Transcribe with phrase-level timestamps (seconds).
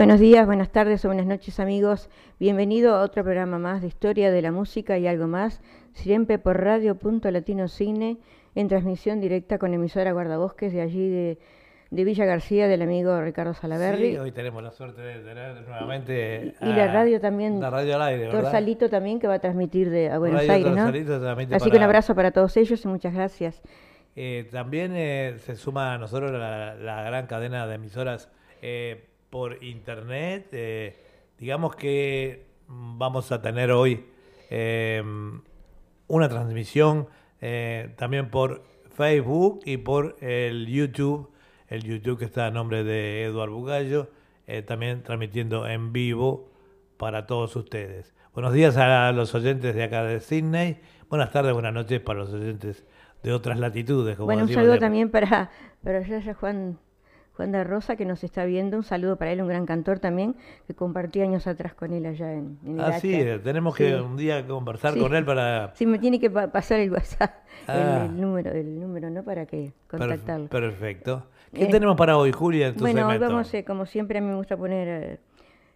[0.00, 2.08] Buenos días, buenas tardes o buenas noches amigos.
[2.38, 5.60] Bienvenido a otro programa más de Historia de la Música y algo más,
[5.92, 8.16] siempre por Radio Punto Latino Cine,
[8.54, 11.38] en transmisión directa con emisora Guardabosques de allí de,
[11.90, 14.12] Villa García del amigo Ricardo Salaverri.
[14.12, 16.54] Sí, hoy tenemos la suerte de tener nuevamente...
[16.62, 17.60] Y, la radio también.
[17.60, 18.40] La radio al aire, ¿verdad?
[18.40, 20.90] Torsalito también que va a transmitir de, a Buenos Aires, ¿no?
[21.54, 23.60] Así que un abrazo para todos ellos y muchas gracias.
[24.16, 28.30] Eh, también eh, se suma a nosotros la, la gran cadena de emisoras
[28.62, 30.48] eh, por internet.
[30.52, 30.96] Eh,
[31.38, 34.04] digamos que vamos a tener hoy
[34.50, 35.02] eh,
[36.08, 37.08] una transmisión
[37.40, 41.30] eh, también por Facebook y por el YouTube,
[41.68, 44.10] el YouTube que está a nombre de Eduardo Bugallo,
[44.66, 46.50] también transmitiendo en vivo
[46.96, 48.12] para todos ustedes.
[48.34, 50.80] Buenos días a los oyentes de acá de Sydney.
[51.08, 52.84] Buenas tardes, buenas noches para los oyentes
[53.22, 54.18] de otras latitudes.
[54.18, 55.50] bueno, un saludo también para,
[55.84, 56.02] para
[56.34, 56.78] Juan
[57.36, 58.76] Juan de Rosa, que nos está viendo.
[58.76, 60.36] Un saludo para él, un gran cantor también,
[60.66, 64.46] que compartí años atrás con él allá en, en Ah, sí, tenemos que un día
[64.46, 65.74] conversar con él para...
[65.74, 67.32] Sí, me tiene que pasar el WhatsApp,
[67.66, 68.06] ah.
[68.06, 69.22] el, número, el número, ¿no?
[69.22, 70.48] Para que contactarlo.
[70.48, 71.26] perfecto.
[71.52, 74.56] ¿Qué tenemos para hoy, Julia, Bueno, hoy vamos, eh, como siempre, a mí me gusta
[74.56, 75.20] poner,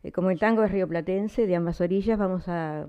[0.02, 2.86] eh, como el tango es rioplatense, de ambas orillas, vamos a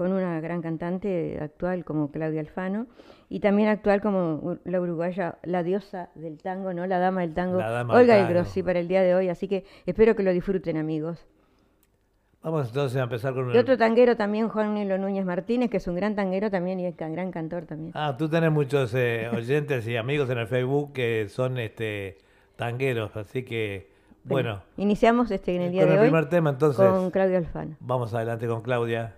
[0.00, 2.86] con una gran cantante actual como Claudia Alfano
[3.32, 6.84] y también actual como la uruguaya, la diosa del tango, ¿no?
[6.88, 10.16] La dama del tango, Olga El Grossi para el día de hoy, así que espero
[10.16, 11.24] que lo disfruten amigos.
[12.42, 13.54] Vamos entonces a empezar con...
[13.54, 16.86] Y otro tanguero también, Juan Nilo Núñez Martínez, que es un gran tanguero también y
[16.86, 17.92] es un gran cantor también.
[17.94, 22.18] Ah, tú tenés muchos eh, oyentes y amigos en el Facebook que son este
[22.56, 23.90] tangueros, así que
[24.24, 24.60] bueno.
[24.76, 25.96] iniciamos este en el día de hoy.
[25.96, 26.84] Con el primer tema entonces.
[26.84, 27.76] Con Claudia Alfano.
[27.78, 29.14] Vamos adelante con Claudia.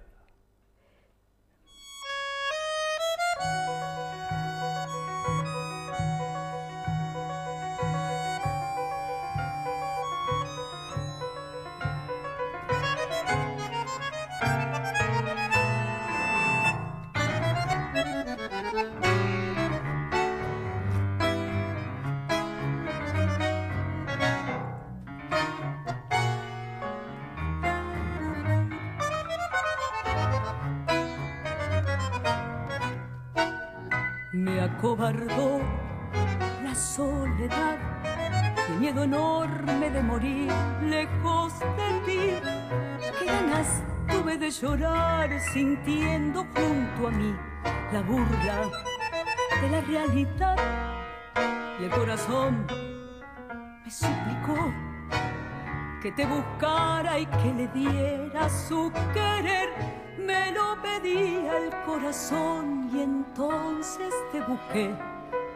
[56.17, 59.71] Te buscara y que le diera su querer.
[60.19, 64.95] Me lo pedía el corazón y entonces te busqué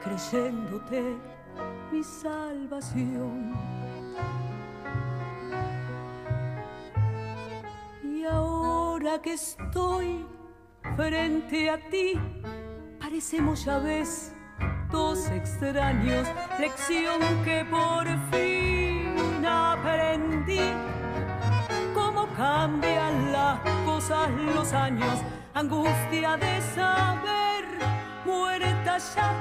[0.02, 1.16] creyéndote
[1.92, 3.54] mi salvación.
[8.02, 10.26] Y ahora que estoy
[10.96, 12.18] frente a ti,
[12.98, 14.32] parecemos ya ves
[14.90, 16.26] dos extraños,
[16.58, 18.45] lección que por fin
[22.66, 25.20] cambian las cosas los años,
[25.54, 27.64] angustia de saber
[28.24, 29.32] muerta ya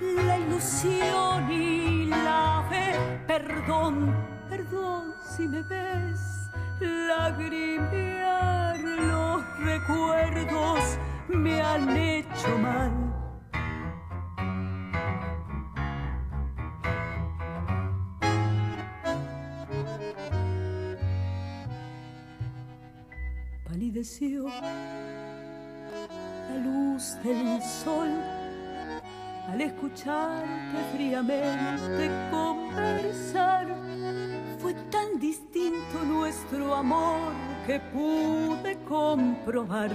[0.00, 2.94] la ilusión y la fe.
[3.26, 4.16] Perdón,
[4.48, 6.50] perdón si me ves
[6.80, 8.78] lagrimear.
[8.80, 10.80] Los recuerdos
[11.28, 13.09] me han hecho mal.
[24.00, 24.06] La
[26.64, 28.08] luz del sol
[29.46, 33.66] al escucharte fríamente conversar.
[34.58, 37.30] Fue tan distinto nuestro amor
[37.66, 39.90] que pude comprobar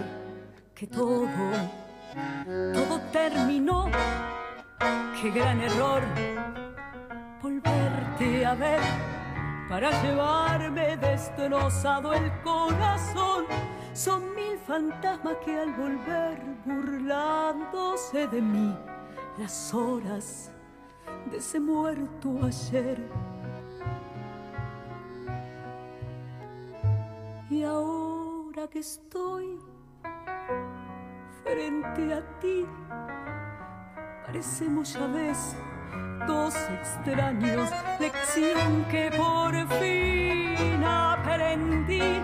[0.76, 1.28] que todo,
[2.76, 3.90] todo terminó.
[5.20, 6.04] Qué gran error
[7.42, 8.82] volverte a ver
[9.68, 13.46] para llevarme destrozado el corazón.
[13.96, 18.78] Son mil fantasmas que al volver burlándose de mí
[19.38, 20.52] las horas
[21.32, 23.10] de ese muerto ayer.
[27.50, 29.58] Y ahora que estoy
[31.46, 32.66] frente a ti,
[34.26, 35.56] parecemos ya ves
[36.28, 37.70] dos extraños,
[38.02, 42.20] lección que por fin aprendí.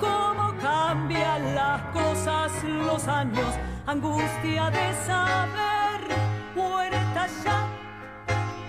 [0.00, 3.54] Cómo cambian las cosas los años,
[3.86, 6.00] angustia de saber
[6.54, 7.68] puerta ya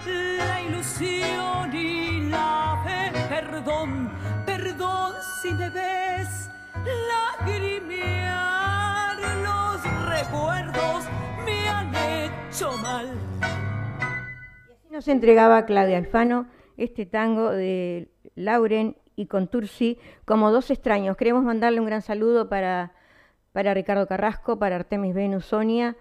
[0.06, 3.12] la ilusión y la fe.
[3.30, 4.12] Perdón,
[4.46, 6.50] perdón si me ves
[7.40, 9.18] lagrimear.
[9.44, 11.06] Los recuerdos
[11.46, 13.08] me han hecho mal.
[14.70, 16.48] Y así nos entregaba Claudia Alfano
[16.78, 21.18] este tango de Lauren y Contursi como dos extraños.
[21.18, 22.94] Queremos mandarle un gran saludo para,
[23.52, 25.96] para Ricardo Carrasco, para Artemis Venus Sonia,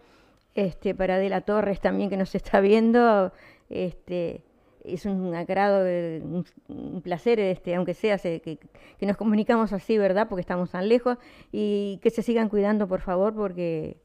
[0.54, 3.32] este, para Adela Torres también que nos está viendo.
[3.70, 4.44] Este,
[4.84, 6.22] es un agrado, eh,
[6.68, 8.58] un, placer, este, aunque sea se- que,
[8.98, 10.28] que nos comunicamos así, ¿verdad?
[10.28, 11.18] Porque estamos tan lejos
[11.52, 13.96] y que se sigan cuidando, por favor, porque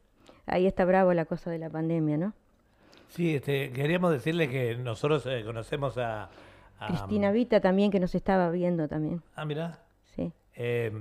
[0.47, 2.33] ahí está bravo la cosa de la pandemia, ¿no?
[3.09, 6.29] Sí, este, queríamos decirle que nosotros eh, conocemos a,
[6.87, 9.79] Cristina Vita también que nos estaba viendo también, Ah, mira.
[10.15, 10.31] sí.
[10.55, 10.91] Eh,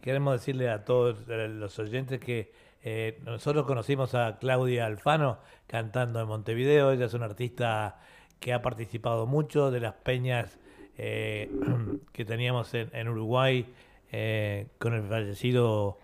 [0.00, 2.52] queremos decirle a todos los oyentes que
[2.82, 6.90] eh, nosotros conocimos a Claudia Alfano cantando en Montevideo.
[6.92, 7.98] Ella es una artista
[8.40, 10.58] que ha participado mucho de las peñas
[10.98, 11.50] eh,
[12.12, 13.66] que teníamos en, en Uruguay
[14.12, 15.98] eh, con el fallecido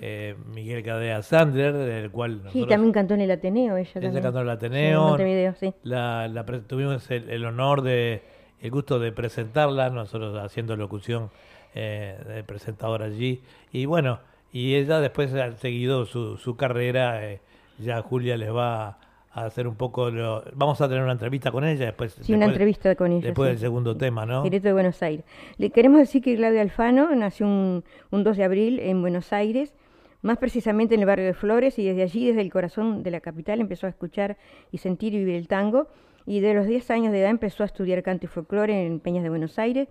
[0.00, 4.22] eh, Miguel Cadea Sander, del cual Sí, también cantó en el Ateneo ella ella también.
[4.24, 5.00] cantó en el Sí, en Ateneo.
[5.08, 5.72] Montevideo, sí.
[5.84, 8.22] La, la pre- tuvimos el, el honor de,
[8.64, 11.30] el gusto de presentarla, nosotros haciendo locución
[11.74, 13.42] eh, de presentador allí.
[13.72, 14.20] Y bueno,
[14.52, 17.40] y ella después ha seguido su, su carrera, eh,
[17.78, 18.98] ya Julia les va
[19.32, 22.12] a hacer un poco, lo- vamos a tener una entrevista con ella después.
[22.22, 23.26] Sí, una después- entrevista con ella.
[23.26, 23.50] Después sí.
[23.50, 24.42] del segundo tema, ¿no?
[24.44, 25.24] Directo de Buenos Aires.
[25.58, 29.74] Le queremos decir que Claudia Alfano nació un, un 2 de abril en Buenos Aires,
[30.22, 33.20] más precisamente en el barrio de Flores, y desde allí, desde el corazón de la
[33.20, 34.38] capital, empezó a escuchar
[34.72, 35.88] y sentir y vivir el tango.
[36.26, 39.22] Y de los 10 años de edad empezó a estudiar canto y folclore en Peñas
[39.22, 39.88] de Buenos Aires.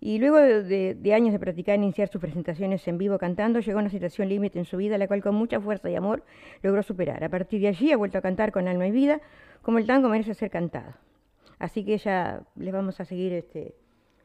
[0.00, 3.58] Y luego de, de- de años de practicar e iniciar sus presentaciones en vivo cantando,
[3.60, 6.22] llegó a una situación límite en su vida, la cual con mucha fuerza y amor
[6.62, 7.24] logró superar.
[7.24, 9.20] A partir de allí ha vuelto a cantar con alma y vida,
[9.62, 10.92] como el tango merece ser cantado.
[11.58, 13.74] Así que ella les vamos a seguir, este,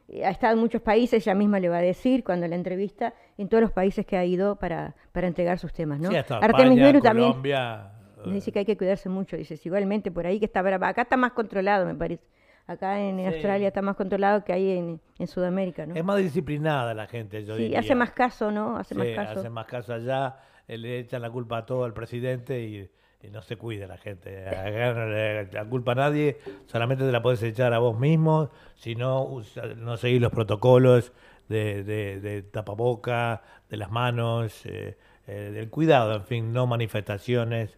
[0.08, 3.14] eh, ha estado en muchos países, ella misma le va a decir cuando la entrevista,
[3.38, 6.10] en todos los países que ha ido para, para entregar sus temas, ¿no?
[6.10, 7.90] Sí, hasta Artemis España, también Colombia.
[7.94, 11.02] eh, dice que hay que cuidarse mucho, dices, igualmente por ahí que está brava, acá
[11.02, 12.24] está más controlado, me parece.
[12.66, 13.26] Acá en Sí.
[13.26, 15.94] Australia está más controlado que ahí en, en Sudamérica, ¿no?
[15.96, 17.80] Es más disciplinada la gente, yo Sí, diría.
[17.80, 18.76] hace más caso, ¿no?
[18.76, 19.40] Hace más caso.
[19.40, 20.36] hace más caso allá,
[20.68, 22.88] eh, le echan la culpa a todo al presidente y,
[23.22, 24.46] y no se cuida la gente.
[24.48, 28.50] Acá no le la culpa a nadie, solamente te la puedes echar a vos mismo,
[28.76, 31.12] si no, usa- no seguís los protocolos
[31.48, 34.96] de, de, de tapaboca, de las manos, eh,
[35.26, 37.76] eh, del cuidado, en fin, no manifestaciones,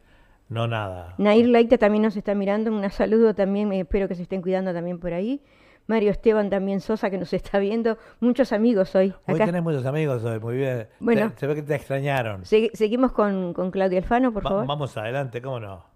[0.53, 1.15] no nada.
[1.19, 4.99] Nair Laita también nos está mirando, un saludo también, espero que se estén cuidando también
[4.99, 5.43] por ahí.
[5.89, 9.13] Mario Esteban también Sosa que nos está viendo, muchos amigos hoy.
[9.27, 9.47] Hoy Acá.
[9.47, 10.87] tenés muchos amigos hoy, muy bien.
[11.01, 11.33] Bueno.
[11.33, 12.43] Te- se ve que te extrañaron.
[12.43, 14.67] Segui- seguimos con, con Claudia Alfano, por Va- favor.
[14.69, 15.92] vamos adelante, ¿cómo no?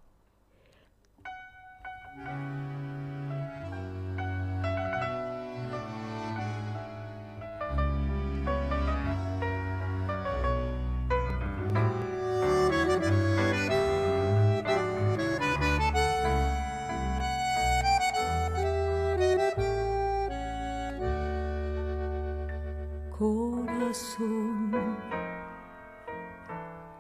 [23.97, 24.99] Corazón,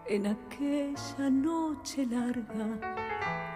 [0.07, 2.67] en aquella noche larga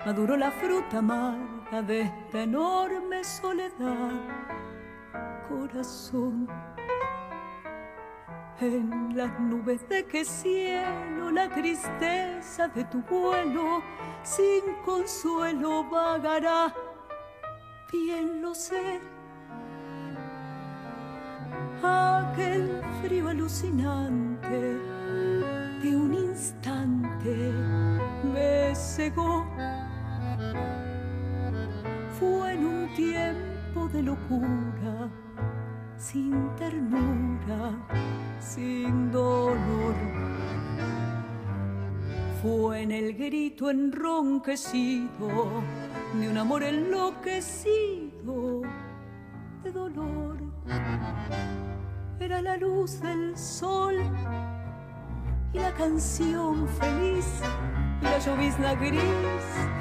[0.04, 4.12] maduró la fruta amarga de esta enorme soledad.
[5.49, 6.49] Corazón,
[8.61, 13.82] en las nubes de qué cielo la tristeza de tu vuelo
[14.23, 16.75] sin consuelo vagará.
[17.90, 19.00] Bien lo sé
[21.82, 24.78] aquel frío alucinante
[25.82, 27.52] de un instante
[28.22, 29.46] me cegó.
[32.18, 35.10] Fue en un tiempo de locura,
[35.96, 37.72] sin ternura,
[38.38, 39.94] sin dolor.
[42.42, 45.62] Fue en el grito enronquecido
[46.18, 48.62] de un amor enloquecido
[49.62, 50.38] de dolor
[52.19, 53.97] era la luz del sol
[55.52, 57.43] y la canción feliz
[58.00, 59.02] y la llovizna gris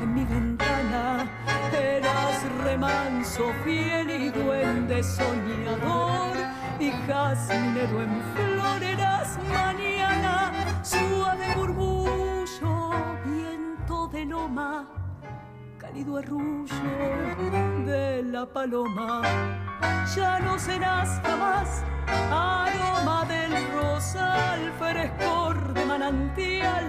[0.01, 1.29] en mi ventana.
[1.74, 6.36] Eras remanso fiel y duende soñador
[6.79, 8.83] y jazminero en flor.
[8.83, 10.51] Eras mañana
[10.83, 12.91] suave murmullo,
[13.25, 14.88] viento de loma,
[15.77, 16.74] cálido arrullo
[17.86, 19.68] de la paloma
[20.15, 21.83] ya no serás jamás
[22.31, 26.86] aroma del rosal, frescor de manantial.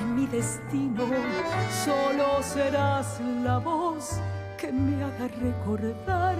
[0.00, 1.06] En mi destino
[1.84, 4.20] solo serás la voz
[4.58, 6.36] que me haga recordar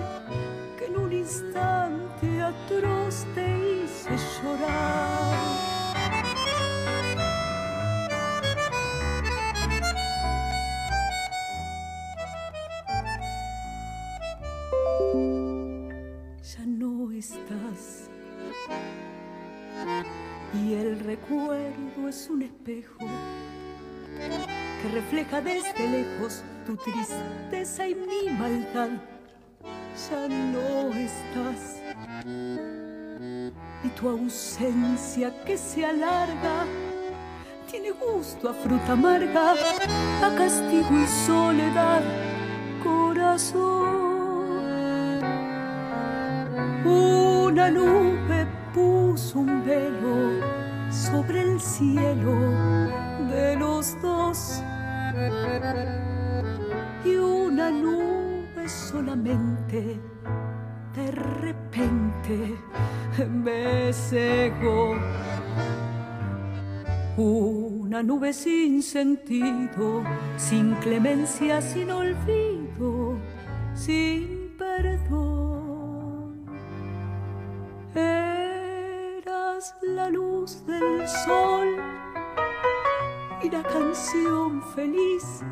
[0.78, 4.11] que en un instante atroz te hice
[4.42, 5.62] llorar.
[20.54, 22.99] Y el recuerdo es un espejo
[24.18, 28.90] que refleja desde lejos tu tristeza y mi maldad.
[30.11, 31.80] Ya no estás
[33.85, 36.66] y tu ausencia que se alarga
[37.71, 39.54] tiene gusto a fruta amarga,
[40.23, 42.02] a castigo y soledad,
[42.85, 43.62] corazón.
[46.85, 50.40] Una nube puso un velo
[50.90, 52.34] sobre el cielo
[53.30, 54.62] de los dos
[57.04, 60.00] y una nube solamente
[60.94, 62.54] de repente
[63.28, 64.96] me cegó.
[67.16, 70.02] Una nube sin sentido,
[70.36, 73.16] sin clemencia, sin olvido,
[73.74, 75.52] sin perdón.
[79.52, 81.76] Eras la luz del sol
[83.42, 85.42] y la canción feliz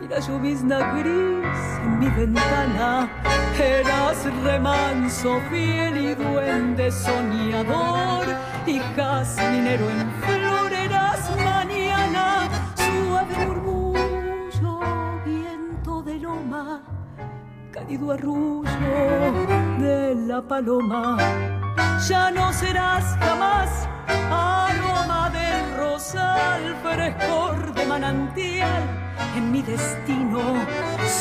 [0.00, 3.10] y la llovizna gris en mi ventana.
[3.58, 8.26] Eras remanso fiel y duende soñador
[8.66, 10.10] y jazminero en
[17.74, 19.32] cálido arrullo
[19.80, 21.16] de la paloma.
[22.08, 23.88] Ya no serás jamás
[24.30, 28.82] aroma del rosal, frescor de manantial.
[29.36, 30.40] En mi destino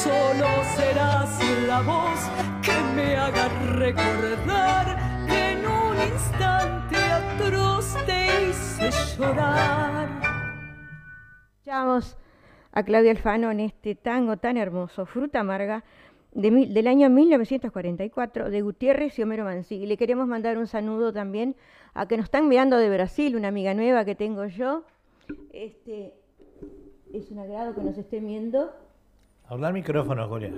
[0.03, 2.19] solo serás la voz
[2.61, 4.85] que me haga recordar
[5.27, 10.07] que en un instante atroz te hice llorar.
[11.55, 12.15] Escuchamos
[12.71, 15.83] a Claudia Alfano en este tango tan hermoso, Fruta Amarga,
[16.35, 19.75] de mil- del año 1944, de Gutiérrez y Homero Mansi.
[19.75, 21.55] Y le queremos mandar un saludo también
[21.93, 24.83] a que nos están mirando de Brasil, una amiga nueva que tengo yo.
[25.51, 26.13] Este,
[27.13, 28.71] es un agrado que nos estén viendo.
[29.47, 30.51] Hablar micrófono, Julia.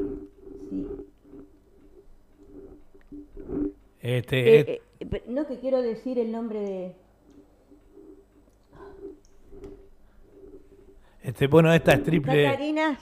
[0.70, 0.96] Sí.
[4.02, 6.96] Este, Eh, eh, no que quiero decir el nombre de...
[11.24, 12.44] este, bueno, esta es triple.
[12.46, 13.00] Catarina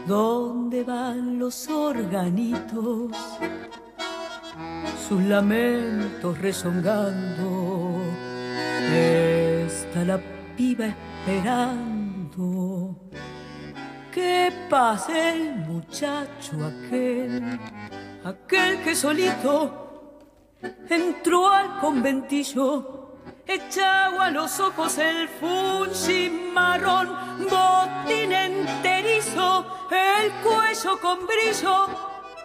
[0.06, 3.10] donde van los organitos,
[5.08, 8.00] sus lamentos rezongando.
[8.92, 10.20] Está la
[10.56, 12.96] piba esperando
[14.14, 17.58] que pase el muchacho aquel,
[18.22, 20.20] aquel que solito
[20.88, 25.28] entró al conventillo, echado a los ojos el
[26.52, 27.08] marrón,
[27.50, 31.88] botín enterizo, el cuello con brillo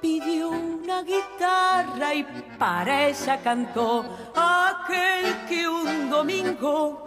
[0.02, 2.24] pidió una guitarra y
[2.58, 7.06] para ella cantó aquel que un domingo,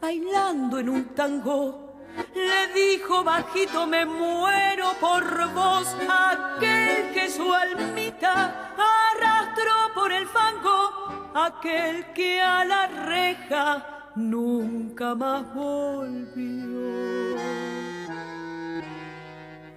[0.00, 1.85] bailando en un tango,
[2.34, 11.30] le dijo bajito me muero por vos, aquel que su almita arrastró por el fango,
[11.34, 17.36] aquel que a la reja nunca más volvió.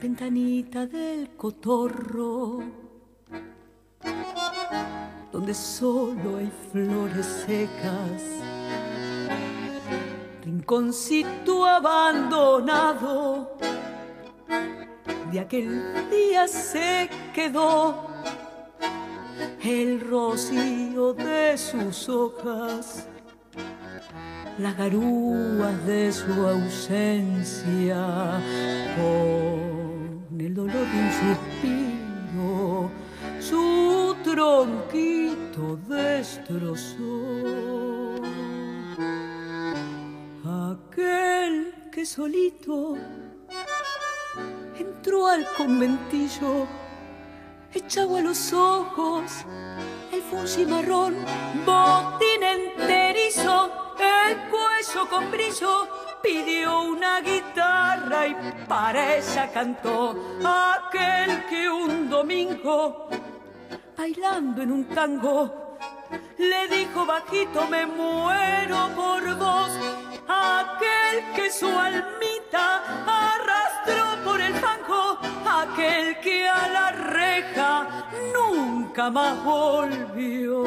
[0.01, 2.63] Ventanita del cotorro,
[5.31, 8.24] donde solo hay flores secas,
[10.49, 13.55] rinconcito abandonado,
[15.31, 18.07] de aquel día se quedó
[19.63, 23.07] el rocío de sus hojas
[24.57, 28.41] las garúas de su ausencia
[30.39, 32.89] el dolor de un suspiro,
[33.39, 38.08] su tronquito destrozó.
[40.69, 42.95] Aquel que solito
[44.77, 46.67] entró al conventillo,
[47.73, 49.45] echado a los ojos
[50.11, 51.15] el funcimarrón,
[51.65, 55.88] botín enterizo, el cuello con brillo
[56.21, 58.35] pidió una guitarra y
[58.67, 63.09] para ella cantó aquel que un domingo,
[63.97, 65.77] bailando en un tango,
[66.38, 69.71] le dijo bajito me muero por vos,
[70.29, 79.43] aquel que su almita arrastró por el fango, aquel que a la reja nunca más
[79.43, 80.63] volvió.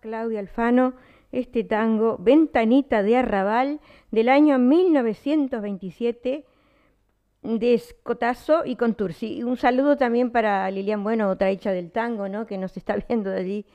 [0.00, 0.94] Claudia Alfano
[1.34, 6.44] este tango Ventanita de Arrabal del año 1927
[7.42, 9.42] de Escotazo y Contursi.
[9.42, 12.46] Un saludo también para Lilian Bueno, otra hecha del tango, ¿no?
[12.46, 13.66] que nos está viendo de allí,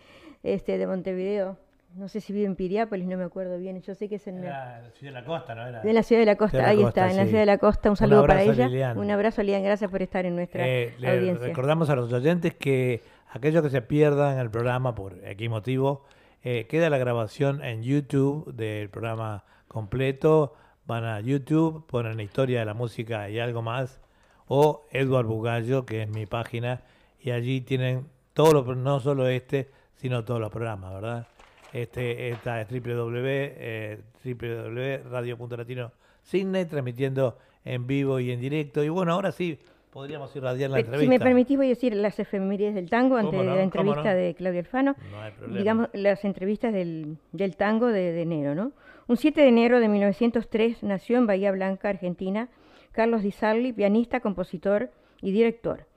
[0.41, 1.57] este, de Montevideo.
[1.95, 3.81] No sé si vive en Piriápolis, no me acuerdo bien.
[3.81, 5.67] Yo sé que es en la, ciudad de la costa, ¿no?
[5.67, 5.81] Era...
[5.81, 7.89] De la ciudad de la costa, ahí está, en la ciudad de la costa.
[7.89, 8.93] Un saludo para ella.
[8.95, 9.63] Un abrazo, Lilian.
[9.63, 11.47] Gracias por estar en nuestra eh, audiencia.
[11.47, 16.05] recordamos a los oyentes que aquellos que se pierdan el programa por X motivo,
[16.43, 20.53] eh, queda la grabación en YouTube del programa completo.
[20.85, 23.99] Van a YouTube, ponen la historia de la música y algo más.
[24.47, 26.81] O Edward Bugallo, que es mi página.
[27.19, 31.27] Y allí tienen todos los, no solo este, sino todos los programas, ¿verdad?
[31.73, 35.91] Este, esta es www, eh, www.radio.latino
[36.23, 38.83] Sydney, transmitiendo en vivo y en directo.
[38.83, 39.59] Y bueno, ahora sí,
[39.91, 41.03] Podríamos ir radiar la entrevista.
[41.03, 44.35] Si me permitís, voy a decir las efemérides del tango antes de la entrevista de
[44.35, 44.95] Claudia Alfano.
[45.11, 45.57] No hay problema.
[45.57, 48.71] Digamos, las entrevistas del, del tango de, enero, ¿no?
[49.07, 52.49] Un 7 de enero de 1903 nació en Bahía Blanca, Argentina,
[52.91, 55.87] Carlos Di Sarli, pianista, compositor y director.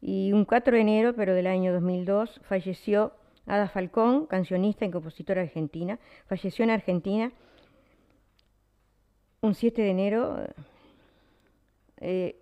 [0.00, 3.12] Y un 4 de enero, pero del año 2002, falleció
[3.46, 5.98] Ada Falcón, cancionista y compositora argentina.
[6.26, 7.32] Falleció en Argentina
[9.40, 10.36] un 7 de enero.
[11.98, 12.40] Eh,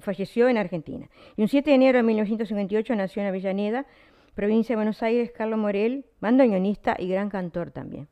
[0.00, 1.08] falleció en Argentina.
[1.36, 3.86] Y un 7 de enero de 1958 nació en Avellaneda,
[4.34, 8.08] provincia de Buenos Aires, Carlos Morel, bandoneonista y gran cantor también.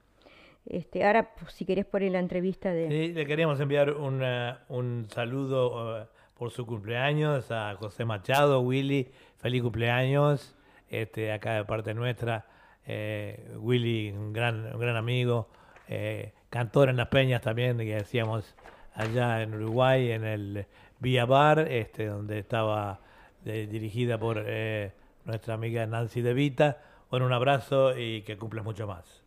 [0.66, 2.88] Este, ahora, pues, si querés poner la entrevista de...
[2.88, 9.62] Sí, le queríamos enviar un saludo uh, por su cumpleaños a José Machado, Willy, feliz
[9.62, 10.55] cumpleaños,
[10.88, 12.46] este, acá de parte nuestra.
[12.86, 15.48] Eh, Willy, un gran, un gran amigo,
[15.88, 18.54] eh, cantor en las peñas también, que decíamos
[18.94, 20.66] allá en Uruguay, en el
[20.98, 23.00] Vía Bar, este, donde estaba
[23.44, 24.92] eh, dirigida por eh,
[25.24, 26.82] nuestra amiga Nancy De Vita.
[27.10, 29.22] Bueno, un abrazo y que cumples mucho más.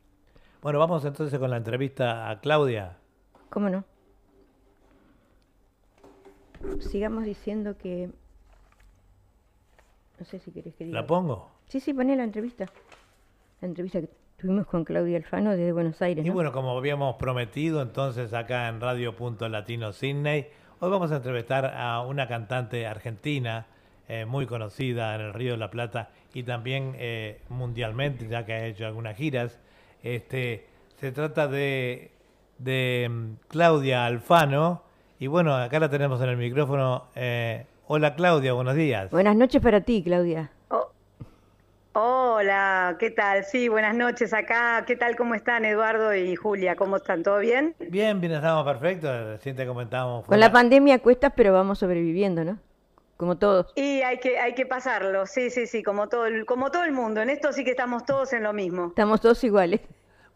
[0.61, 2.97] Bueno, vamos entonces con la entrevista a Claudia.
[3.49, 3.85] ¿Cómo no?
[6.79, 8.09] Sigamos diciendo que...
[10.19, 11.01] No sé si querés que diga.
[11.01, 11.49] ¿La pongo?
[11.67, 12.65] Sí, sí, poné la entrevista.
[13.61, 16.25] La entrevista que tuvimos con Claudia Alfano desde Buenos Aires.
[16.25, 20.47] Y bueno, como habíamos prometido, entonces acá en Radio Punto Latino Sydney
[20.81, 23.65] Hoy vamos a entrevistar a una cantante argentina
[24.07, 28.53] eh, muy conocida en el Río de la Plata y también eh, mundialmente, ya que
[28.53, 29.59] ha hecho algunas giras.
[30.03, 32.11] Este, se trata de,
[32.59, 34.83] de mm, Claudia Alfano.
[35.19, 37.07] Y bueno, acá la tenemos en el micrófono.
[37.13, 39.09] Eh, hola Claudia, buenos días.
[39.09, 40.51] Buenas noches para ti, Claudia.
[41.93, 43.43] Hola, ¿qué tal?
[43.43, 44.85] Sí, buenas noches acá.
[44.85, 45.15] ¿Qué tal?
[45.15, 46.75] ¿Cómo están Eduardo y Julia?
[46.75, 47.23] ¿Cómo están?
[47.23, 47.75] ¿Todo bien?
[47.79, 49.09] Bien, bien, estamos perfectos.
[49.25, 50.25] Recién te comentábamos.
[50.25, 52.59] Con la pandemia cuesta, pero vamos sobreviviendo, ¿no?
[53.17, 53.73] Como todos.
[53.75, 56.91] Y hay que, hay que pasarlo, sí, sí, sí, como todo, el, como todo el
[56.91, 57.21] mundo.
[57.21, 58.89] En esto sí que estamos todos en lo mismo.
[58.89, 59.81] Estamos todos iguales.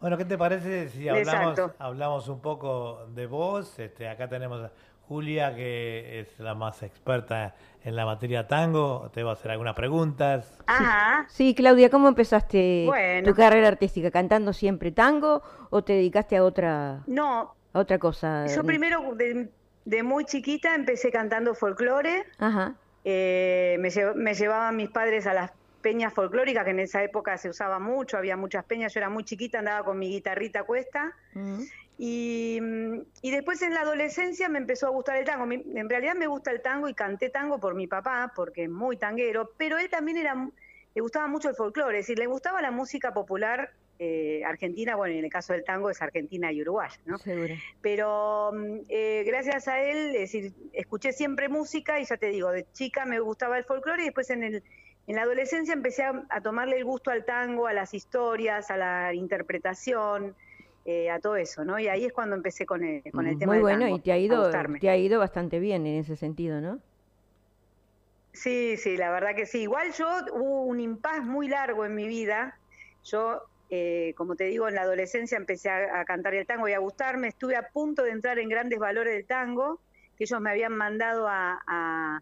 [0.00, 3.78] Bueno, ¿qué te parece si hablamos, hablamos un poco de vos?
[3.78, 4.70] Este, acá tenemos
[5.08, 9.74] Julia, que es la más experta en la materia tango, te va a hacer algunas
[9.74, 10.58] preguntas.
[10.66, 11.26] Ajá.
[11.28, 13.28] Sí, Claudia, ¿cómo empezaste Bueno.
[13.28, 14.10] tu carrera artística?
[14.10, 18.46] ¿Cantando siempre tango o te dedicaste a otra, No, a otra cosa?
[18.46, 19.50] yo primero de,
[19.84, 22.24] de muy chiquita empecé cantando folclore.
[22.38, 22.74] Ajá.
[23.04, 27.36] Eh, me, lle- me llevaban mis padres a las peñas folclóricas, que en esa época
[27.36, 28.94] se usaba mucho, había muchas peñas.
[28.94, 31.12] Yo era muy chiquita, andaba con mi guitarrita a cuesta.
[31.34, 31.62] Ujú.
[31.96, 35.50] Y, mm, y después en la adolescencia me empezó a gustar el tango.
[35.52, 38.96] En realidad me gusta el tango y canté tango por mi papá, porque es muy
[38.96, 40.34] tanguero, pero él también era,
[40.94, 45.14] le gustaba mucho el folclore, es decir, le gustaba la música popular eh, argentina, bueno,
[45.14, 47.16] en el caso del tango es Argentina y Uruguay, ¿no?
[47.18, 47.54] Seguro.
[47.80, 52.50] Pero mm, eh, gracias a él, es decir, escuché siempre música y ya te digo,
[52.50, 54.62] de chica me gustaba el folclore y después en, el,
[55.06, 58.76] en la adolescencia empecé a, a tomarle el gusto al tango, a las historias, a
[58.76, 60.34] la interpretación,
[60.84, 61.78] eh, a todo eso, ¿no?
[61.78, 64.00] Y ahí es cuando empecé con el, con el tema Muy del bueno, tango, y
[64.00, 66.82] te ha ido, te ha ido bastante bien en ese sentido, ¿no?
[68.32, 69.62] Sí, sí, la verdad que sí.
[69.62, 72.60] Igual yo hubo un impas muy largo en mi vida.
[73.02, 76.72] Yo, eh, como te digo, en la adolescencia empecé a, a cantar el tango y
[76.72, 77.28] a gustarme.
[77.28, 79.82] Estuve a punto de entrar en grandes valores del tango,
[80.16, 82.20] que ellos me habían mandado a, a-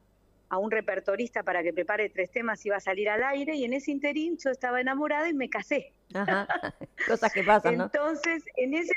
[0.53, 3.55] a un repertorista para que prepare tres temas y iba a salir al aire.
[3.55, 5.95] Y en ese interín yo estaba enamorada y me casé.
[6.13, 6.47] Ajá.
[7.09, 7.85] Cosas que pasan, ¿no?
[7.85, 8.93] Entonces, en ese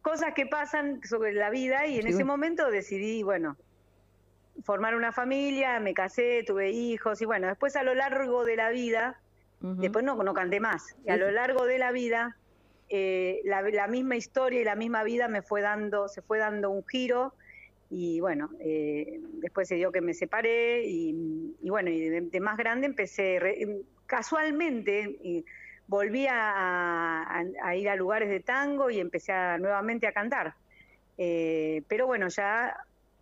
[0.00, 3.56] cosas que pasan sobre la vida y en Sí, ese momento decidí, bueno,
[4.62, 8.70] formar una familia, me casé, tuve hijos y bueno, después a lo largo de la
[8.70, 9.18] vida,
[9.60, 12.36] después no, no canté más, y a lo largo de la vida,
[12.90, 16.70] eh, la, la misma historia y la misma vida me fue dando, se fue dando
[16.70, 17.32] un giro
[17.96, 22.40] y bueno, eh, después se dio que me separé y, y bueno, y de, de
[22.40, 25.44] más grande empecé, re- casualmente, y
[25.86, 30.54] volví a, a- a ir a lugares de tango y empecé a- nuevamente a cantar.
[31.18, 32.76] Eh, pero bueno, ya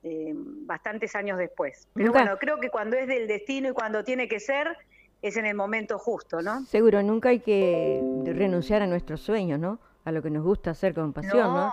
[0.05, 1.87] eh, bastantes años después.
[1.93, 4.75] Pero Nunca- bueno, creo que cuando es del destino y cuando tiene que ser,
[5.21, 6.65] es en el momento justo, ¿no?
[6.65, 9.79] Seguro, nunca hay que renunciar a nuestros sueños, ¿no?
[10.05, 11.73] A lo que nos gusta hacer con pasión, ¿no?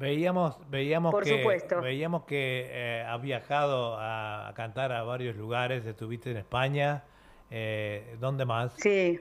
[0.00, 1.82] Veíamos, veíamos Por que, supuesto.
[1.82, 7.04] veíamos que eh, has viajado a, a cantar a varios lugares, estuviste en España,
[7.50, 8.72] eh, ¿dónde más?
[8.78, 9.20] Sí.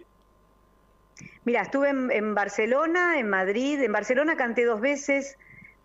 [1.43, 3.81] Mira, estuve en, en Barcelona, en Madrid.
[3.83, 5.37] En Barcelona canté dos veces.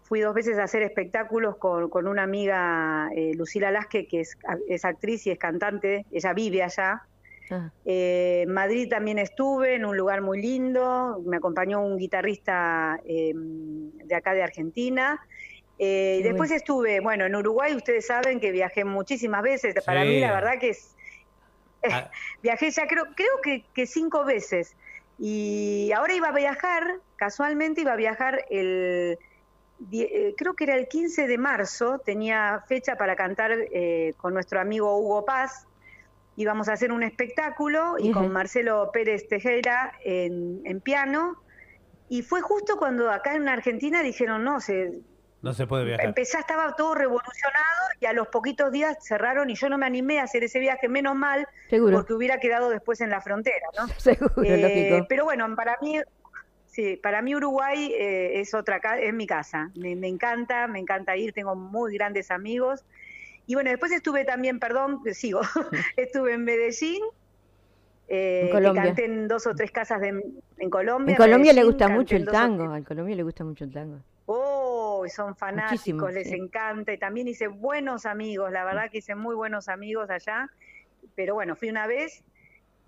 [0.04, 4.38] Fui dos veces a hacer espectáculos con, con una amiga, eh, Lucila Lasque, que es,
[4.68, 6.06] es actriz y es cantante.
[6.12, 7.02] Ella vive allá.
[7.50, 11.22] Ah, Eh, en Madrid también estuve, en un lugar muy lindo.
[11.26, 15.20] Me acompañó un guitarrista eh, de acá de Argentina.
[15.78, 16.56] Eh, después bueno.
[16.56, 19.74] estuve, bueno, en Uruguay ustedes saben que viajé muchísimas veces.
[19.84, 20.08] Para Sí.
[20.08, 20.94] mí la verdad que es,
[22.06, 22.10] Ah,
[22.42, 24.76] viajé ya creo, creo que, que cinco veces.
[25.18, 26.82] Y ahora iba a viajar,
[27.16, 29.18] casualmente iba a viajar el,
[29.92, 34.60] eh, creo que era el 15 de marzo, tenía fecha para cantar eh, con nuestro
[34.60, 35.66] amigo Hugo Paz.
[36.36, 41.36] Íbamos a hacer un espectáculo y con Marcelo Pérez Tejera en, en piano.
[42.08, 45.00] Y fue justo cuando acá en Argentina dijeron, no, se,
[45.42, 46.06] no se puede viajar.
[46.06, 50.18] Empecé, estaba todo revolucionado y a los poquitos días cerraron y yo no me animé
[50.20, 53.86] a hacer ese viaje, menos mal, seguro, porque hubiera quedado después en la frontera, ¿no?
[53.98, 54.58] seguro, Eh,
[54.90, 55.06] lógico.
[55.08, 56.00] pero bueno, para mí,
[56.66, 59.70] sí, para mí Uruguay eh, es otra ca- es mi casa.
[59.76, 62.84] Me, me encanta, me encanta ir, tengo muy grandes amigos.
[63.46, 65.40] Y bueno, después estuve también, perdón, sigo,
[65.96, 67.02] estuve en Medellín.
[68.08, 68.82] eh, En que Colombia.
[68.84, 70.08] canté en dos o tres casas de,
[70.58, 71.12] en Colombia.
[71.12, 74.00] En Colombia le gusta mucho el tango, al Colombia le gusta mucho el tango.
[74.26, 76.34] Oh, son fanáticos, Muchísimo, les sí.
[76.34, 76.92] encanta.
[76.92, 80.48] Y también hice buenos amigos, la verdad que hice muy buenos amigos allá.
[81.14, 82.24] Pero bueno, fui una vez.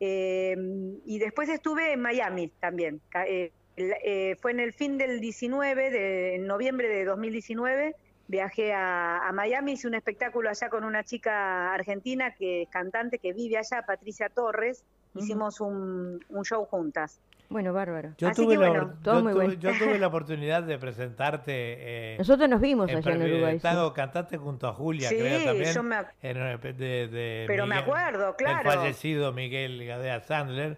[0.01, 0.57] eh,
[1.05, 3.01] y después estuve en Miami también.
[3.27, 7.95] Eh, eh, fue en el fin del 19, de, en noviembre de 2019.
[8.29, 13.19] Viajé a, a Miami, hice un espectáculo allá con una chica argentina que es cantante,
[13.19, 14.85] que vive allá, Patricia Torres.
[15.15, 17.21] Hicimos un, un show juntas.
[17.49, 18.11] Bueno, bárbaro.
[18.19, 19.53] Yo Así tuve, que la, bueno, yo todo muy tuve- bueno.
[19.61, 23.61] yo tuve la oportunidad de presentarte eh, Nosotros nos vimos en allá en Uruguay.
[23.61, 23.67] sí.
[23.95, 25.73] Cantaste junto a Julia, Sí, creo también.
[25.73, 28.69] yo me ac- en el- de- de Pero me acuerdo, claro.
[28.69, 30.73] fallecido Miguel Gadea Sandler.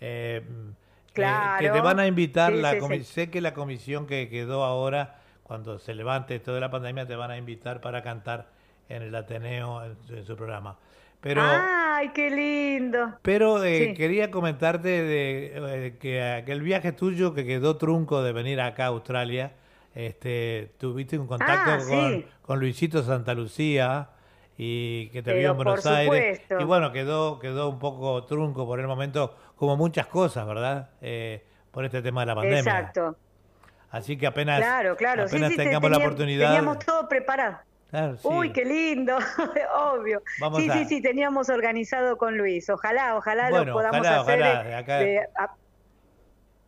[0.00, 0.72] eh, eh,
[1.14, 1.60] Claro.
[1.60, 3.04] que te van a invitar, Sí, la sí, comi- sí.
[3.04, 5.17] sé que la comisión que quedó ahora,
[5.48, 8.46] cuando se levante toda la pandemia, te van a invitar para cantar
[8.88, 10.76] en el Ateneo, en, su- en su programa.
[11.20, 13.14] Pero, ¡Ay, qué lindo!
[13.22, 13.94] pero eh, Sí.
[13.94, 18.88] quería comentarte de eh, que aquel viaje tuyo que quedó trunco de venir acá a
[18.88, 19.50] Australia,
[19.96, 22.26] este, tuviste un contacto Ah, con, sí.
[22.42, 24.10] con Luisito Santa Lucía
[24.56, 26.38] y que te vio en Buenos Aires.
[26.38, 26.60] supuesto.
[26.60, 30.90] Y bueno, quedó, quedó un poco trunco por el momento, como muchas cosas, ¿verdad?
[31.00, 32.58] Eh, por este tema de la pandemia.
[32.60, 33.16] Exacto.
[33.90, 35.24] Así que apenas, Claro, claro.
[35.24, 36.46] Apenas sí, tengamos la tenía- oportunidad.
[36.48, 37.58] Teníamos todo preparado.
[38.22, 39.16] Uy, qué lindo,
[39.94, 40.22] obvio.
[40.56, 42.68] sí, sí, sí, teníamos organizado con Luis.
[42.68, 45.30] Ojalá, ojalá lo podamos hacer.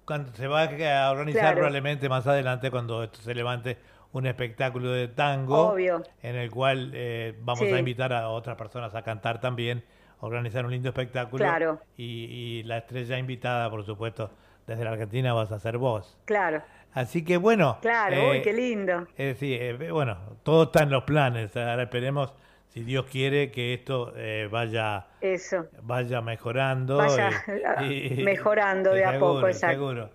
[0.06, 3.76] cuando se va a organizar probablemente más adelante cuando esto se levante
[4.12, 9.02] un espectáculo de tango en el cual eh, vamos a invitar a otras personas a
[9.02, 9.84] cantar también,
[10.20, 11.80] organizar un lindo espectáculo claro.
[11.96, 14.30] y, la estrella invitada, por supuesto,
[14.66, 16.18] desde la Argentina vas a ser vos.
[16.24, 16.62] Claro.
[16.92, 17.78] Así que bueno.
[17.80, 19.06] Claro, uy, eh, qué lindo.
[19.16, 19.58] Eh, sí,
[19.90, 21.56] bueno, todo está en los planes.
[21.56, 22.34] Ahora esperemos,
[22.68, 24.12] si Dios quiere, que esto
[24.50, 25.66] vaya, Eso.
[25.82, 26.96] vaya mejorando.
[26.96, 27.30] Vaya
[28.24, 29.76] mejorando de a poco, exacto.
[29.76, 30.10] Seguro.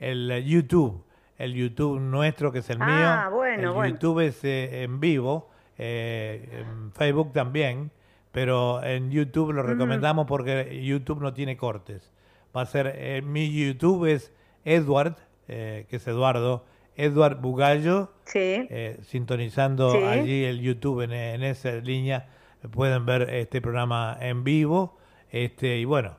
[0.00, 1.04] el YouTube
[1.38, 3.36] el YouTube nuestro, que es el ah, mío.
[3.36, 7.90] Bueno, el YouTube es eh, en vivo, eh, en Facebook también,
[8.32, 12.12] pero en YouTube lo recomendamos porque YouTube no tiene cortes.
[12.56, 14.32] Va a ser, eh, mi YouTube es
[14.64, 16.64] Edward, que es Eduardo,
[16.96, 18.68] Edward Bugallo, sí.
[19.02, 22.28] sintonizando allí el YouTube en, esa línea,
[22.70, 24.96] pueden ver este programa en vivo.
[25.30, 26.16] Este, y bueno,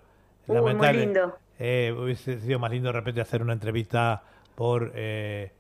[0.47, 1.13] lamentable,
[1.93, 4.23] hubiese sido más lindo de repente hacer una entrevista
[4.55, 5.51] por eh,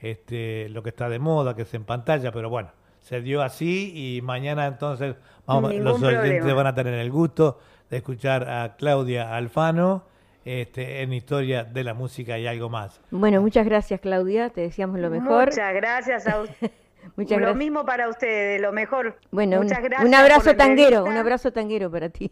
[0.00, 3.92] este, lo que está de moda, que es en pantalla, pero bueno, se dio así
[3.94, 7.58] y mañana entonces vamos, los oyentes van a tener el gusto
[7.90, 10.04] de escuchar a Claudia Alfano
[10.44, 13.00] este, en Historia de la Música y algo más.
[13.10, 15.46] Bueno, muchas gracias Claudia, te decíamos lo mejor.
[15.46, 16.42] Muchas gracias a
[17.16, 19.18] Muchas lo mismo para ustedes, lo mejor.
[19.32, 19.66] Bueno, un,
[20.06, 22.30] un abrazo tanguero, un abrazo tanguero para ti.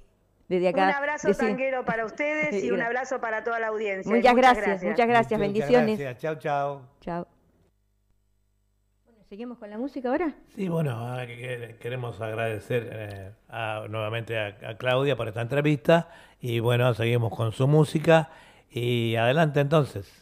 [0.50, 4.12] Un abrazo tanguero para ustedes y un abrazo para toda la audiencia.
[4.12, 5.98] Muchas, gracias, muchas gracias, bendiciones.
[5.98, 6.22] Gracias.
[6.22, 6.82] Chao, chao.
[7.00, 7.39] Chao.
[9.30, 10.34] ¿Seguimos con la música ahora?
[10.56, 11.16] Sí, bueno,
[11.78, 13.30] queremos agradecer eh,
[13.88, 16.08] nuevamente a, Claudia por esta entrevista
[16.40, 18.28] y bueno, seguimos con su música
[18.72, 20.20] y adelante entonces.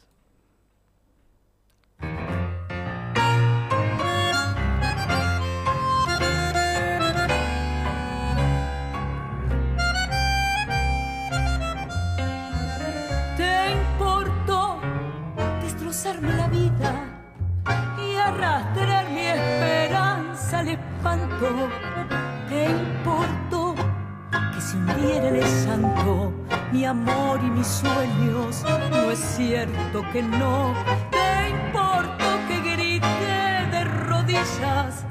[18.59, 21.69] Arrastrar mi esperanza al espanto.
[22.49, 23.75] Te importó
[24.55, 26.33] que se hundiera el santo
[26.73, 28.65] mi amor y mis sueños.
[28.91, 30.75] No es cierto que no.
[31.11, 35.05] Te importó que grité de rodillas.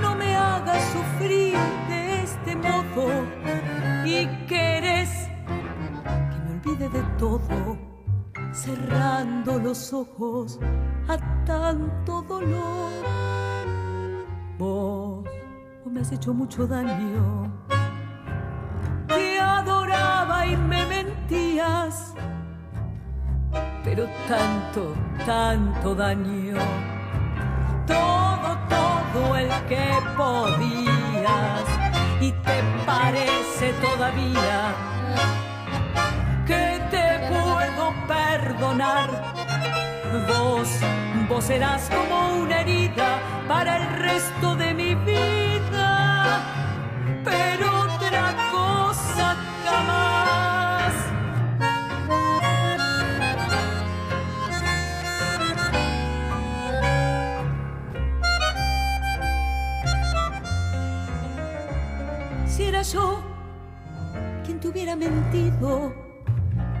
[0.00, 1.56] No me hagas sufrir
[1.88, 3.24] de este modo.
[4.04, 7.87] Y querés que me olvide de todo
[8.58, 10.58] cerrando los ojos
[11.06, 12.92] a tanto dolor.
[14.58, 15.24] Vos,
[15.84, 17.52] vos me has hecho mucho daño.
[19.06, 22.14] Te adoraba y me mentías,
[23.84, 24.92] pero tanto,
[25.24, 26.58] tanto daño.
[27.86, 31.64] Todo, todo el que podías
[32.20, 34.74] y te parece todavía
[36.48, 39.08] que te puedo perdonar.
[40.26, 40.68] Vos,
[41.28, 46.40] vos serás como una herida para el resto de mi vida,
[47.22, 50.94] pero otra cosa jamás.
[62.46, 63.20] Si era yo
[64.44, 66.07] quien te hubiera mentido,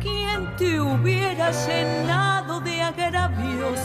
[0.00, 3.80] quien te hubiera llenado de agravios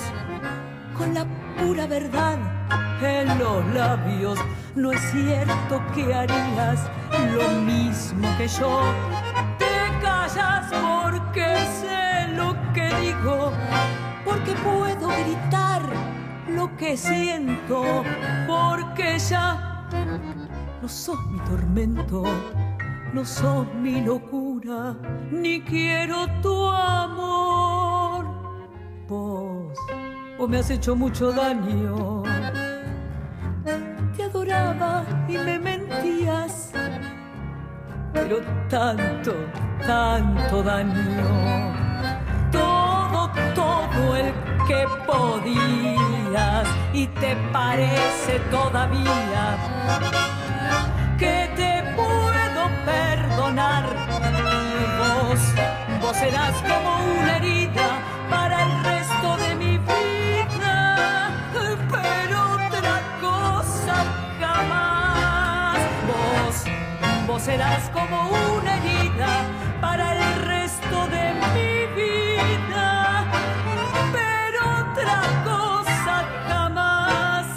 [0.98, 1.26] con la
[1.58, 2.38] pura verdad
[3.02, 4.40] en los labios.
[4.76, 6.90] No es cierto que harías
[7.36, 8.82] lo mismo que yo.
[9.58, 13.52] Te callas porque sé lo que digo,
[14.26, 15.82] porque puedo gritar
[16.48, 18.04] lo que siento,
[18.48, 19.88] porque ya
[20.82, 22.24] no sos mi tormento,
[23.14, 24.43] no sos mi locura,
[25.32, 28.26] ni quiero tu amor.
[29.08, 29.78] Vos,
[30.38, 32.24] vos me has hecho mucho daño.
[34.16, 36.72] Te adoraba y me mentías,
[38.14, 39.34] pero tanto,
[39.86, 41.74] tanto daño.
[42.52, 44.34] Todo, todo el
[44.68, 49.58] que podías y te parece todavía
[51.18, 54.23] que te puedo perdonar.
[56.24, 61.30] Serás como una herida para el resto de mi vida,
[61.92, 63.96] pero otra cosa
[64.40, 65.80] jamás.
[66.08, 66.66] Vos,
[67.28, 69.32] vos serás como una herida
[69.82, 73.26] para el resto de mi vida,
[74.14, 77.48] pero otra cosa jamás.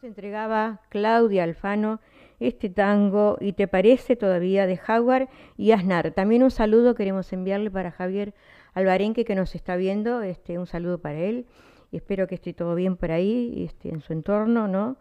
[0.00, 2.00] Se entregaba Claudia Alfano
[2.40, 6.10] este tango y te parece todavía de Jaguar y Aznar.
[6.12, 8.34] También un saludo queremos enviarle para Javier
[8.74, 11.46] Albarenque que nos está viendo, este, un saludo para él
[11.92, 14.96] espero que esté todo bien por ahí, este, en su entorno, ¿no?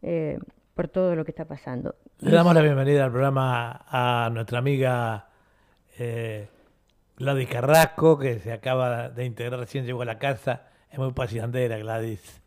[0.00, 0.38] Eh,
[0.74, 1.96] por todo lo que está pasando.
[2.20, 5.28] Le damos la bienvenida al programa a nuestra amiga
[5.98, 6.48] eh,
[7.18, 10.62] Gladys Carrasco, que se acaba de integrar, recién llegó a la casa.
[10.90, 12.40] Es muy paseandera, Gladys.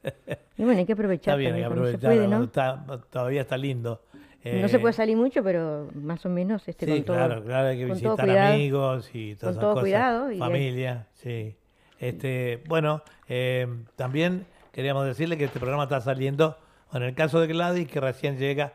[0.58, 2.00] Y bueno, hay que aprovechar Está bien, hay que aprovechar.
[2.00, 2.43] puede, ¿no?
[2.43, 4.02] está- todavía está lindo.
[4.43, 7.15] No se Eh, puede salir mucho, pero más o menos este, sí, con todo.
[7.15, 8.53] claro, claro, hay que visitar cuidado.
[8.53, 9.84] amigos y todas Con esas todo cosas.
[9.84, 11.56] cuidado y- Familia, sí.
[11.99, 16.58] Este, bueno, eh, también queríamos decirle que este programa está saliendo,
[16.93, 18.73] en el caso de Gladys, que recién llega,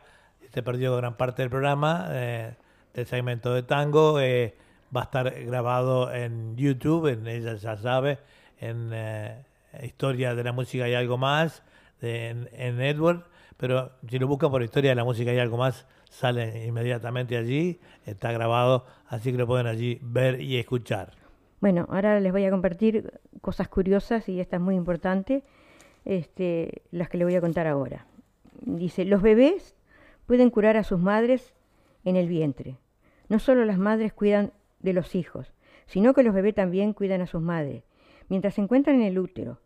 [0.51, 2.53] se perdió gran parte del programa, eh,
[2.95, 4.55] del segmento de tango, eh,
[4.95, 8.17] va a estar grabado en YouTube, en ella ya sabe,
[8.59, 9.43] en eh,
[9.83, 11.61] Historia de la Música y algo más,
[12.01, 13.23] de- en, en Edward,
[13.59, 17.81] pero si lo busca por Historia de la Música y algo más, sale inmediatamente allí,
[18.05, 21.11] está grabado, así que lo pueden allí ver y escuchar.
[21.59, 25.43] Bueno, ahora les voy a compartir cosas curiosas y esta es muy importante,
[26.05, 28.05] este, las que les voy a contar ahora.
[28.61, 29.75] Dice, los bebés
[30.25, 31.53] pueden curar a sus madres
[32.05, 32.77] en el vientre.
[33.27, 35.51] No solo las madres cuidan de los hijos,
[35.85, 37.83] sino que los bebés también cuidan a sus madres.
[38.29, 39.59] Mientras se encuentran en el útero,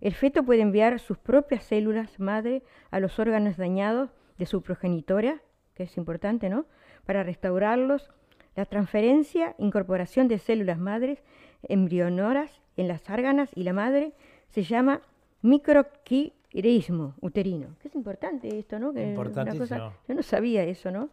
[0.00, 5.40] el feto puede enviar sus propias células madre a los órganos dañados de su progenitora,
[5.74, 6.66] que es importante, ¿no?
[7.06, 8.10] Para restaurarlos.
[8.56, 11.22] La transferencia, incorporación de células madres
[11.62, 14.12] embrionoras en las órganas y la madre
[14.48, 15.00] se llama
[15.42, 17.68] microquirismo uterino.
[17.80, 18.92] Que es importante esto, ¿no?
[18.92, 19.62] Que Importantísimo.
[19.64, 21.08] cosa- yo no sabía eso, ¿no?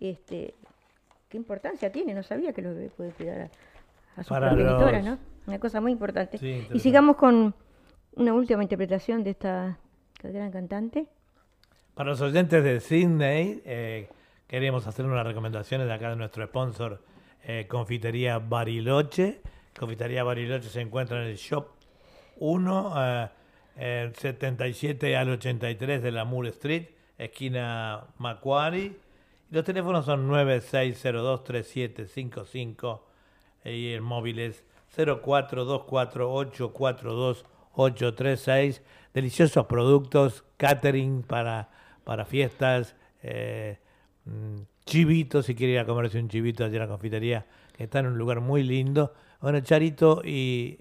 [0.00, 0.54] Este,
[1.28, 2.14] ¿Qué importancia tiene?
[2.14, 3.50] No sabía que los bebés pueden cuidar a,
[4.20, 5.18] a sus progenitoras, los- ¿no?
[5.46, 6.38] Una cosa muy importante.
[6.38, 7.54] Sí, y sigamos con
[8.16, 9.78] una última interpretación de esta
[10.22, 11.06] gran cantante.
[11.94, 14.08] Para los oyentes de Sydney, eh,
[14.46, 17.02] queremos hacer unas recomendaciones de acá de nuestro sponsor,
[17.44, 19.40] eh, Confitería Bariloche.
[19.78, 21.68] Confitería Bariloche se encuentra en el Shop
[22.38, 23.28] 1, eh,
[23.76, 28.92] eh, 77 al 83 de la Moore Street, esquina Macquarie.
[29.50, 33.00] Los teléfonos son 9602-3755
[33.64, 34.64] y el móvil es
[37.74, 38.80] 0424-842-836.
[39.12, 41.68] Deliciosos productos, catering para,
[42.04, 43.78] para fiestas, eh,
[44.24, 47.46] mm, chivitos, si quiere ir a comerse un chivito allí en la confitería,
[47.76, 49.14] que está en un lugar muy lindo.
[49.40, 50.78] Bueno, Charito y,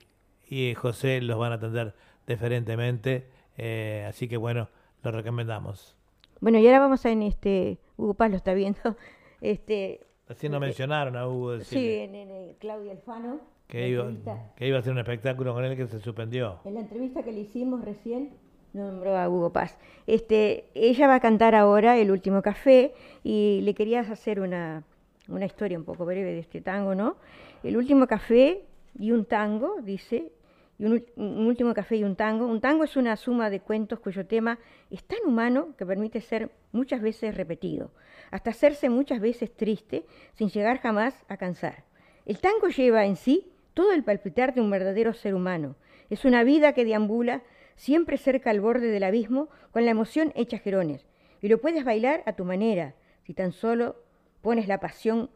[0.50, 1.94] y José los van a atender
[2.26, 3.28] diferentemente,
[3.58, 4.70] eh, así que bueno,
[5.04, 5.96] los recomendamos.
[6.42, 7.78] Bueno, y ahora vamos a en este.
[7.98, 8.80] Hugo Paz lo está viendo.
[9.42, 13.42] Este, Recién nos mencionaron a Hugo sí, decirle en, en, eh, Claudia Alfano.
[13.74, 14.08] Que, iba,
[14.56, 16.60] que iba a hacer un espectáculo con él que se suspendió.
[16.64, 18.30] En la entrevista que le hicimos recién,
[18.72, 19.80] nombró a Hugo Paz.
[20.06, 22.94] Este, ella va a cantar ahora El último café
[23.24, 24.84] y le querías hacer una,
[25.28, 27.16] una historia un poco breve de este tango, ¿no?
[27.64, 28.64] El último café
[29.00, 30.32] y un tango, dice,
[30.78, 32.46] y un, un último café y un tango.
[32.46, 34.60] Un tango es una suma de cuentos cuyo tema
[34.92, 37.90] es tan humano que permite ser muchas veces repetido,
[38.30, 40.06] hasta hacerse muchas veces triste
[40.36, 41.86] sin llegar jamás a cansar.
[42.28, 45.76] El tango lleva en sí todo el palpitar de un verdadero ser humano.
[46.10, 47.44] Es una vida que deambula
[47.76, 51.06] siempre cerca al borde del abismo con la emoción hecha jerones.
[51.42, 52.96] Y lo puedes bailar a tu manera,
[53.26, 53.96] si tan solo
[54.42, 55.30] pones la pasión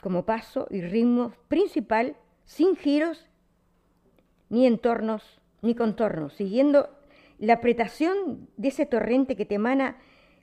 [0.00, 3.28] como paso y ritmo principal, sin giros,
[4.48, 6.90] ni entornos, ni contornos, siguiendo
[7.38, 9.96] la apretación de ese torrente que te emana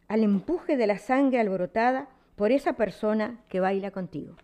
[0.07, 4.35] al empuje de la sangre alborotada por esa persona que baila contigo.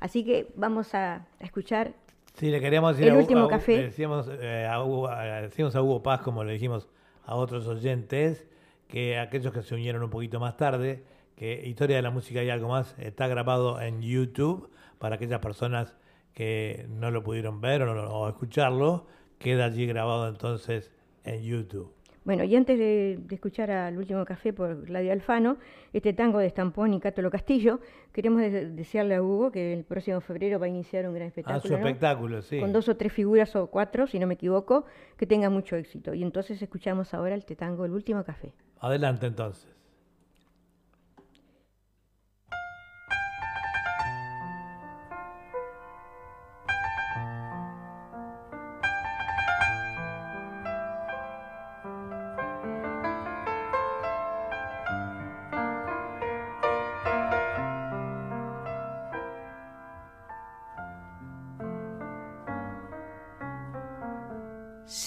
[0.00, 1.94] Así que vamos a, escuchar
[2.34, 3.82] sí, le queríamos decir el a, último a, café.
[3.82, 5.08] Decíamos, eh, a Hugo,
[5.42, 6.88] decíamos a Hugo Paz, como le dijimos
[7.24, 8.46] a otros oyentes,
[8.88, 11.04] que aquellos que se unieron un poquito más tarde,
[11.36, 15.96] que Historia de la Música y algo más está grabado en YouTube para aquellas personas
[16.34, 19.06] que no lo pudieron ver o, o escucharlo,
[19.38, 20.92] queda allí grabado entonces
[21.24, 21.92] en YouTube.
[22.24, 25.56] Bueno, y antes de, de, escuchar al último café por Claudia Alfano,
[25.92, 27.80] este tango de Estampón y Cátolo Castillo,
[28.12, 31.62] queremos de desearle a Hugo que el próximo febrero va a iniciar un gran espectáculo.
[31.64, 32.42] Ah, su espectáculo, ¿no?
[32.42, 32.60] sí.
[32.60, 34.84] Con dos o tres figuras o cuatro, si no me equivoco,
[35.16, 36.14] que tenga mucho éxito.
[36.14, 38.52] Y entonces escuchamos ahora el tango El último café.
[38.78, 39.81] Adelante entonces.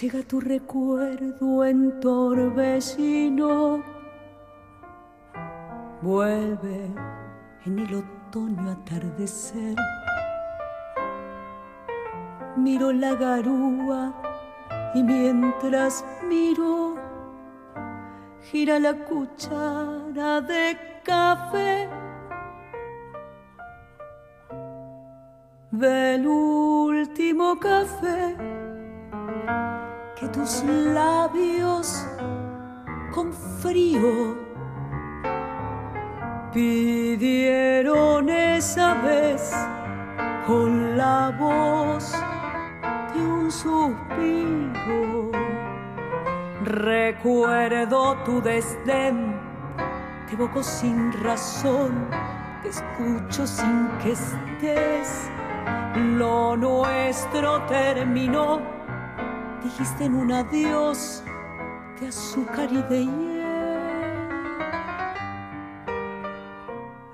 [0.02, 3.82] Llega tu recuerdo en torbellino,
[6.02, 6.92] vuelve
[7.66, 9.76] en el otoño atardecer.
[12.58, 14.14] Miro la garúa
[14.94, 16.96] y mientras miro,
[18.52, 21.88] gira la cuchara de café.
[25.72, 28.36] Del último café
[30.20, 32.06] que tus labios
[33.14, 34.38] con frío
[36.54, 39.54] pidieron esa vez
[40.48, 42.14] con la voz
[43.14, 45.32] de un suspiro.
[46.64, 49.36] Recuerdo tu desdén,
[50.28, 52.08] te evoco sin razón,
[52.64, 55.30] te escucho sin que estés.
[55.96, 58.75] Lo nuestro terminó
[59.78, 61.22] dijiste en un adiós
[62.00, 63.44] de azúcar y de hiel.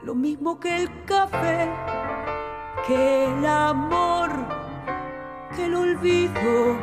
[0.03, 1.67] Lo mismo que el café,
[2.85, 4.29] que el amor,
[5.55, 6.77] que el olvido,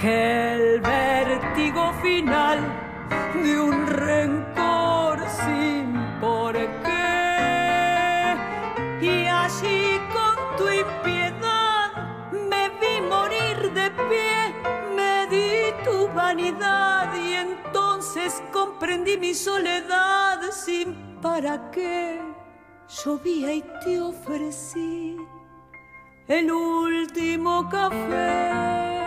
[0.00, 2.60] que el vértigo final
[3.34, 6.01] de un rencor sin
[18.22, 22.20] entonces comprendí mi soledad sin para qué.
[23.04, 25.16] Llovía y te ofrecí
[26.28, 29.01] el último café.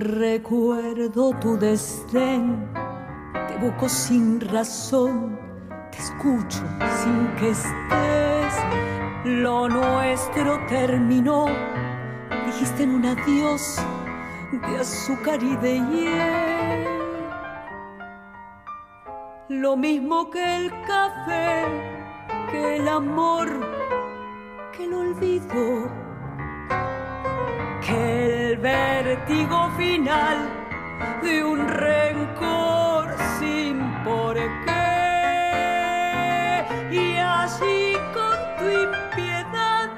[0.00, 2.72] Recuerdo tu desdén,
[3.48, 5.38] te busco sin razón,
[5.92, 6.64] te escucho
[7.02, 8.54] sin que estés.
[9.26, 11.44] Lo nuestro terminó,
[12.46, 13.76] dijiste en un adiós
[14.52, 16.86] de azúcar y de hiel.
[19.50, 21.66] Lo mismo que el café,
[22.50, 23.50] que el amor,
[24.72, 26.09] que el olvido
[27.80, 30.48] que el vértigo final
[31.22, 34.74] de un rencor sin por qué.
[36.90, 39.90] Y así con tu impiedad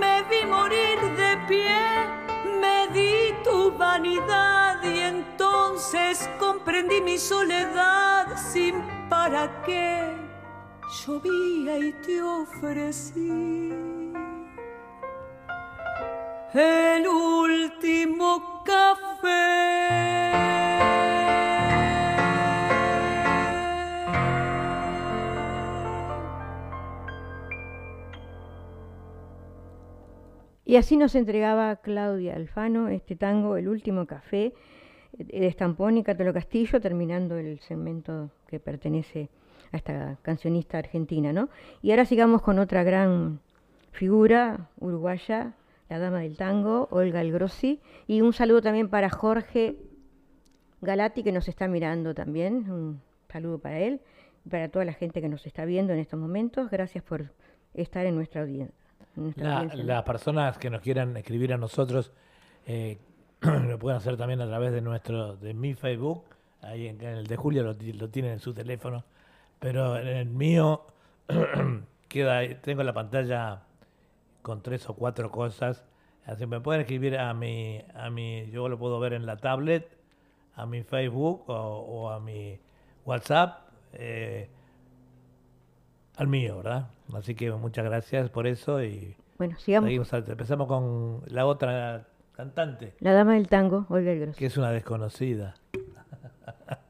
[0.00, 1.80] me vi morir de pie,
[2.60, 10.16] me di tu vanidad y entonces comprendí mi soledad sin para qué.
[11.06, 13.99] Llovía y te ofrecí
[16.54, 19.90] el último café.
[30.64, 34.54] Y así nos entregaba Claudia Alfano este tango, El último café,
[35.12, 39.28] de Estampón y Cátalo Castillo, terminando el segmento que pertenece
[39.72, 41.48] a esta cancionista argentina, ¿no?
[41.82, 43.40] Y ahora sigamos con otra gran
[43.90, 45.54] figura uruguaya,
[45.90, 49.76] la dama del tango, Olga Algrossi, y un saludo también para Jorge
[50.80, 52.70] Galati que nos está mirando también.
[52.70, 54.00] Un saludo para él
[54.46, 56.70] y para toda la gente que nos está viendo en estos momentos.
[56.70, 57.32] Gracias por
[57.74, 58.74] estar en nuestra audiencia.
[59.74, 62.12] las personas que nos quieran escribir a nosotros
[62.66, 62.98] eh,
[63.40, 66.22] lo pueden hacer también a través de nuestro de mi Facebook.
[66.62, 69.04] Ahí en, el de Julio lo, lo tienen en su teléfono.
[69.58, 70.86] Pero en el mío
[72.08, 73.64] queda, tengo la pantalla
[74.42, 75.84] con tres o cuatro cosas.
[76.26, 79.88] Así me pueden escribir a mi, a mi, yo lo puedo ver en la tablet,
[80.54, 82.58] a mi Facebook o, a mi
[83.04, 84.48] WhatsApp, eh,
[86.16, 86.90] al mío, ¿verdad?
[87.14, 89.90] Así que muchas gracias por eso y bueno, sigamos.
[90.12, 92.94] Empezamos con la otra cantante.
[93.00, 95.54] La dama del tango, Olga El Que es una desconocida.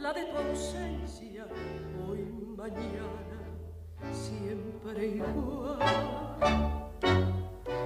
[0.00, 1.46] la de tu ausencia,
[2.08, 2.24] hoy,
[2.56, 3.40] mañana,
[4.12, 5.78] siempre igual,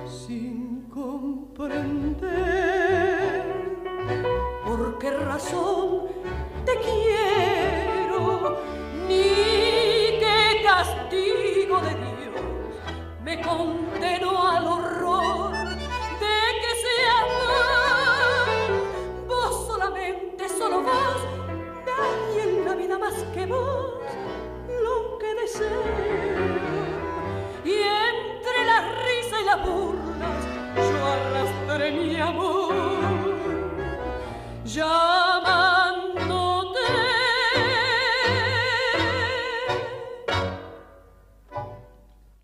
[0.07, 1.83] sin comprender
[4.65, 6.09] por qué razón
[6.67, 8.59] te quiero,
[9.09, 12.43] ni qué castigo de Dios
[13.25, 15.02] me condenó al horror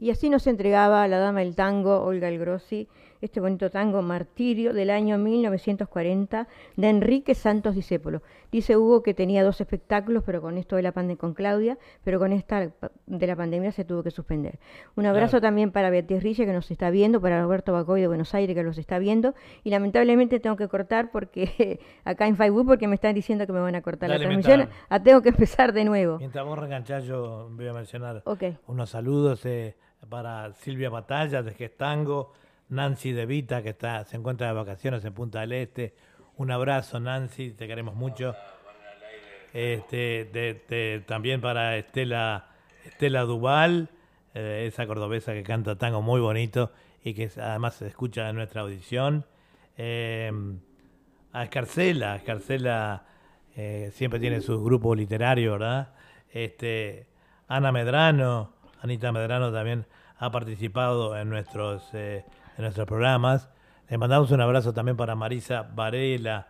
[0.09, 2.89] Y así nos entregaba la dama del tango, Olga El Grossi,
[3.21, 8.23] este bonito tango Martirio del año 1940 de Enrique Santos Discépolo.
[8.51, 12.19] Dice Hugo que tenía dos espectáculos, pero con esto de la pandemia con Claudia, pero
[12.19, 12.71] con esta
[13.07, 14.59] de la pandemia se tuvo que suspender.
[14.97, 18.35] Un abrazo también para Beatriz Rilla que nos está viendo, para Roberto Bacoy de Buenos
[18.35, 22.89] Aires que los está viendo y lamentablemente tengo que cortar porque acá en Facebook porque
[22.89, 25.85] me están diciendo que me van a cortar la transmisión, ah, tengo que empezar de
[25.85, 26.19] nuevo.
[26.19, 28.23] Mientras vos reganchás yo voy a mencionar
[28.67, 29.77] unos saludos eh,
[30.09, 32.33] para Silvia Batalla de Gestango,
[32.69, 35.95] Nancy De Vita, que está, se encuentra de vacaciones en Punta del Este.
[36.37, 38.35] Un abrazo, Nancy, te queremos mucho.
[39.53, 42.49] Este, también para Estela,
[42.85, 43.89] Estela Duval,
[44.35, 46.71] eh, esa cordobesa que canta tango muy bonito
[47.03, 49.25] y que además se escucha en nuestra audición.
[49.77, 50.31] Eh,
[51.33, 53.07] a Escarcela, Escarcela
[53.57, 55.95] eh, siempre tiene su grupo literario, ¿verdad?
[56.31, 57.07] este,
[57.49, 59.87] Ana Medrano, Anita Medrano también
[60.19, 62.25] ha participado en nuestros, eh,
[62.59, 63.49] en nuestros programas.
[63.89, 66.49] Le mandamos un abrazo también para Marisa Varela.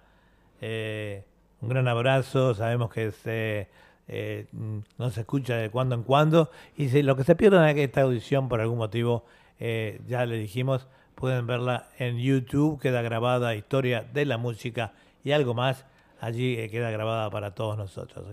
[0.61, 1.25] Eh,
[1.61, 2.55] un gran abrazo.
[2.55, 3.69] Sabemos que se,
[4.09, 6.51] eh, no se escucha de cuando en cuando.
[6.77, 9.25] Y si, lo que se pierden en esta audición por algún motivo,
[9.61, 12.81] ya le dijimos, pueden verla en YouTube.
[12.81, 14.93] Queda grabada Historia de la Música
[15.23, 15.85] y algo más.
[16.21, 18.27] Allí queda grabada para todos nosotros.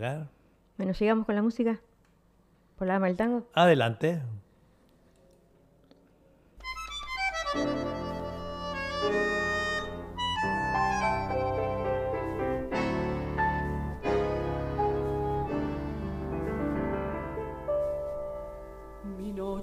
[0.77, 1.79] Bueno, sigamos con la música.
[2.77, 3.47] ¿Por la dama del tango?
[3.53, 4.21] Adelante.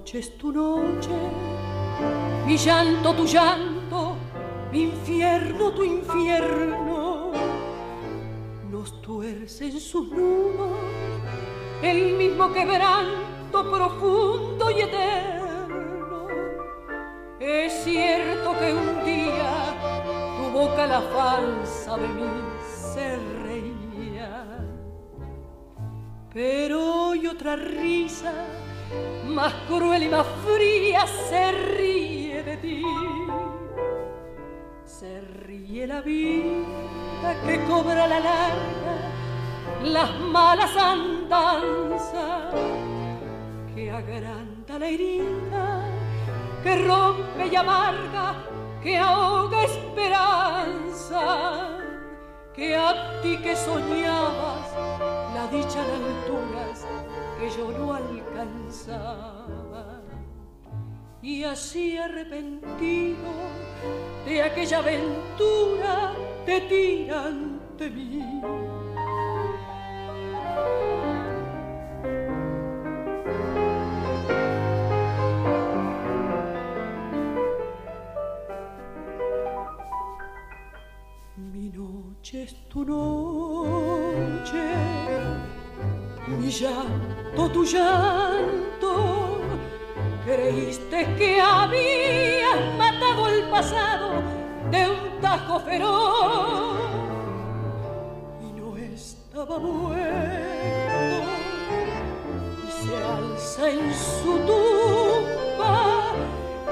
[0.03, 1.11] Noche es tu noche,
[2.45, 4.17] mi llanto tu llanto,
[4.69, 7.31] mi infierno tu infierno.
[8.69, 10.77] Nos tuercen sus nudos
[11.81, 16.27] el mismo quebranto profundo y eterno.
[17.39, 19.53] Es cierto que un día
[20.37, 22.29] tu boca la falsa de mí
[22.67, 24.67] se reía,
[26.33, 28.33] pero hoy otra risa
[29.27, 32.83] más cruel y más fría se ríe de ti.
[34.85, 39.13] Se ríe la vida que cobra la larga
[39.83, 42.53] las malas andanzas
[43.75, 45.81] que agranda la herida,
[46.63, 48.35] que rompe y amarga,
[48.81, 51.21] que ahoga esperanza,
[52.53, 54.71] que a ti que soñabas
[55.33, 56.85] la dicha en alturas
[57.43, 59.41] que yo no alcanzaba.
[61.21, 63.31] Y así arrepentido
[64.25, 66.13] de aquella aventura
[66.45, 68.41] te tiran de mí
[81.35, 84.61] mi noche es tu noche,
[86.39, 89.41] mi llanto tu llanto.
[90.25, 94.21] Creíste que habías matado el pasado
[94.71, 96.83] de un tajo feroz
[98.93, 100.03] estaba muerto
[102.67, 106.13] y se alza en su tumba,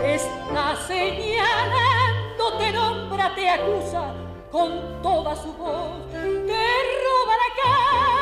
[0.03, 4.13] está señalando, te nombra, te acusa
[4.51, 6.63] con toda su voz, te
[7.03, 8.20] roba la calma,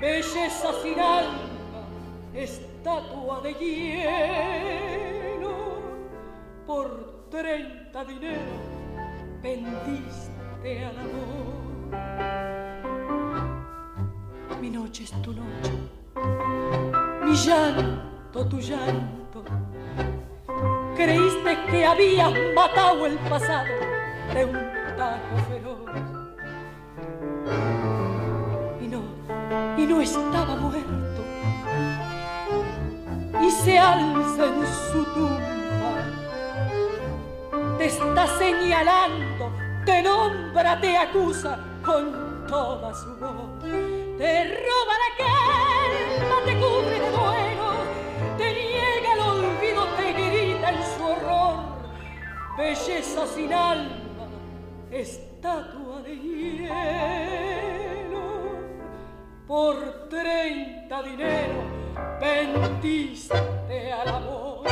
[0.00, 1.84] belleza sin alma,
[2.34, 5.54] estatua de hielo,
[6.66, 8.80] por treinta dinero
[9.42, 11.60] vendiste al amor.
[14.60, 15.72] Mi noche es tu noche,
[17.24, 19.44] mi llanto tu llanto.
[20.96, 23.68] Creíste que habías matado el pasado
[24.34, 24.58] de un
[24.96, 25.59] tajo feroz.
[29.82, 31.22] Y no estaba muerto.
[33.42, 35.50] Y se alza en su tumba
[37.80, 39.50] te está señalando,
[39.86, 43.62] te nombra, te acusa con toda su voz.
[44.18, 47.68] Te roba la calma, te cubre de duelo,
[48.36, 51.56] te niega el olvido, te grita en su horror.
[52.58, 54.28] Belleza sin alma,
[54.90, 57.89] estatua de hielo.
[59.50, 61.64] Por treinta dinero
[62.20, 63.34] vendiste
[63.92, 64.64] al amor.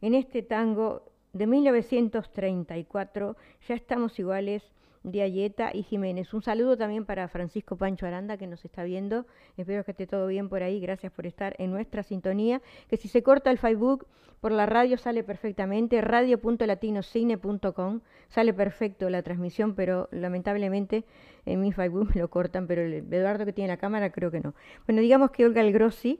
[0.00, 4.62] en este tango de 1934, ya estamos iguales
[5.04, 6.34] de Ayeta y Jiménez.
[6.34, 9.26] Un saludo también para Francisco Pancho Aranda que nos está viendo.
[9.56, 10.80] Espero que esté todo bien por ahí.
[10.80, 12.60] Gracias por estar en nuestra sintonía.
[12.88, 14.06] Que si se corta el Facebook
[14.40, 16.00] por la radio sale perfectamente.
[16.00, 21.04] Radio.latinocine.com sale perfecto la transmisión, pero lamentablemente
[21.46, 22.66] en mi Facebook me lo cortan.
[22.66, 24.54] Pero el Eduardo que tiene la cámara creo que no.
[24.86, 26.18] Bueno, digamos que Olga El Grossi.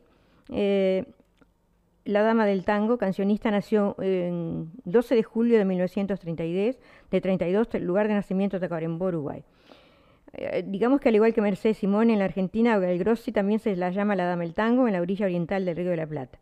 [0.50, 1.06] Eh,
[2.04, 6.78] la Dama del Tango, cancionista, nació en 12 de julio de 1932,
[7.10, 9.42] de 32, el lugar de nacimiento de Tacuarembó, Uruguay.
[10.34, 13.74] Eh, digamos que al igual que Mercedes Simón en la Argentina, el Grossi también se
[13.76, 16.38] la llama la Dama del Tango en la orilla oriental del Río de la Plata.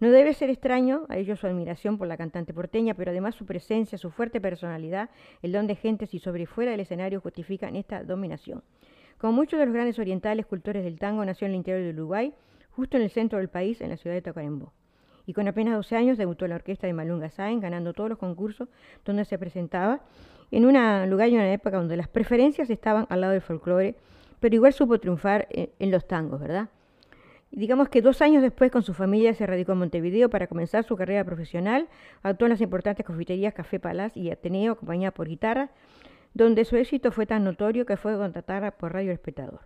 [0.00, 3.44] No debe ser extraño a ellos su admiración por la cantante porteña, pero además su
[3.44, 5.10] presencia, su fuerte personalidad,
[5.42, 8.62] el don de gentes y sobre fuera del escenario justifican esta dominación.
[9.18, 12.34] Como muchos de los grandes orientales cultores del tango, nació en el interior de Uruguay,
[12.70, 14.72] justo en el centro del país, en la ciudad de Tacuarembó
[15.26, 18.18] y con apenas 12 años debutó en la orquesta de Malunga Sáenz, ganando todos los
[18.18, 18.68] concursos
[19.04, 20.00] donde se presentaba,
[20.50, 20.74] en un
[21.10, 23.96] lugar y una época donde las preferencias estaban al lado del folclore,
[24.40, 26.68] pero igual supo triunfar en, en los tangos, ¿verdad?
[27.54, 30.96] digamos que dos años después con su familia se radicó en Montevideo para comenzar su
[30.96, 31.88] carrera profesional,
[32.22, 35.70] actuó en las importantes confiterías Café Palaz y Ateneo, acompañada por guitarra,
[36.34, 39.60] donde su éxito fue tan notorio que fue contratada por Radio Espectador.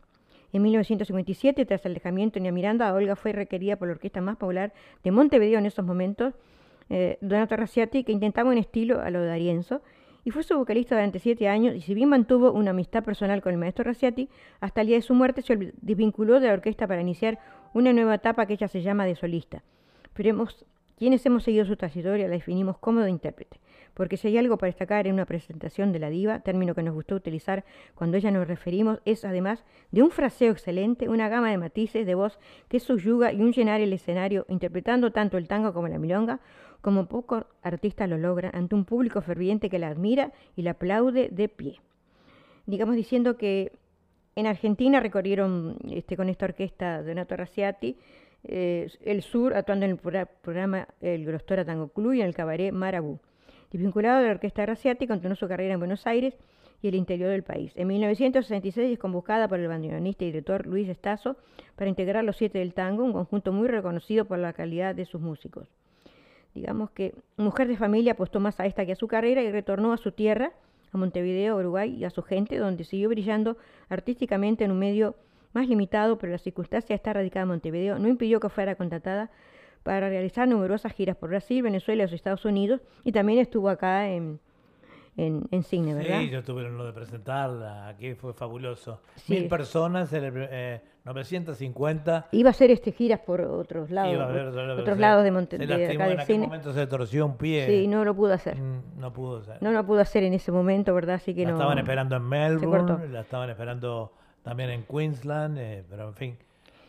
[0.52, 4.72] En 1957, tras el alejamiento de Miranda, Olga fue requerida por la orquesta más popular
[5.04, 6.34] de Montevideo en esos momentos,
[6.88, 9.82] eh, Donato Raciati, que intentaba un estilo a lo de Arienzo,
[10.24, 13.52] y fue su vocalista durante siete años, y si bien mantuvo una amistad personal con
[13.52, 14.28] el maestro Raciati,
[14.60, 17.38] hasta el día de su muerte se desvinculó de la orquesta para iniciar
[17.74, 19.62] una nueva etapa que ella se llama de solista.
[20.14, 23.60] Pero hemos, quienes hemos seguido su trayectoria la definimos como de intérprete,
[23.98, 26.94] porque si hay algo para destacar en una presentación de la diva, término que nos
[26.94, 27.64] gustó utilizar
[27.96, 32.14] cuando ella nos referimos, es además de un fraseo excelente, una gama de matices de
[32.14, 32.38] voz
[32.68, 36.38] que subyuga y un llenar el escenario interpretando tanto el tango como la milonga,
[36.80, 41.28] como pocos artistas lo logran ante un público ferviente que la admira y la aplaude
[41.32, 41.80] de pie.
[42.66, 43.72] Digamos diciendo que
[44.36, 47.96] en Argentina recorrieron este, con esta orquesta Donato Raciati
[48.44, 52.72] eh, el sur, actuando en el programa El Grostora Tango Club y en el cabaret
[52.72, 53.18] Marabú.
[53.70, 56.34] Desvinculado de la orquesta Raciati, continuó su carrera en Buenos Aires
[56.80, 57.72] y el interior del país.
[57.76, 61.36] En 1966 es convocada por el bandoneonista y director Luis Estazo
[61.76, 65.20] para integrar Los Siete del Tango, un conjunto muy reconocido por la calidad de sus
[65.20, 65.68] músicos.
[66.54, 69.92] Digamos que mujer de familia apostó más a esta que a su carrera y retornó
[69.92, 70.52] a su tierra
[70.92, 73.58] a Montevideo, Uruguay y a su gente, donde siguió brillando
[73.90, 75.14] artísticamente en un medio
[75.52, 79.30] más limitado, pero la circunstancia de estar radicada en Montevideo no impidió que fuera contratada
[79.88, 84.06] para realizar numerosas giras por Brasil, Venezuela y los Estados Unidos, y también estuvo acá
[84.10, 84.38] en,
[85.16, 86.20] en, cine, ¿verdad?
[86.20, 89.00] Sí, yo tuve el honor de presentarla, aquí fue fabuloso.
[89.28, 92.28] Mil personas, eh, 950.
[92.32, 95.78] Iba a hacer este giras por otros lados, otros lados de Montevideo.
[95.78, 97.66] En aquel momento se torció un pie.
[97.66, 98.58] Sí, no lo pudo hacer.
[98.58, 99.56] Mm, no pudo hacer.
[99.62, 101.14] No lo pudo hacer en ese momento, ¿verdad?
[101.14, 101.56] Así que la no.
[101.56, 104.12] estaban esperando en Melbourne, la estaban esperando
[104.42, 106.38] también en Queensland, eh, pero en fin.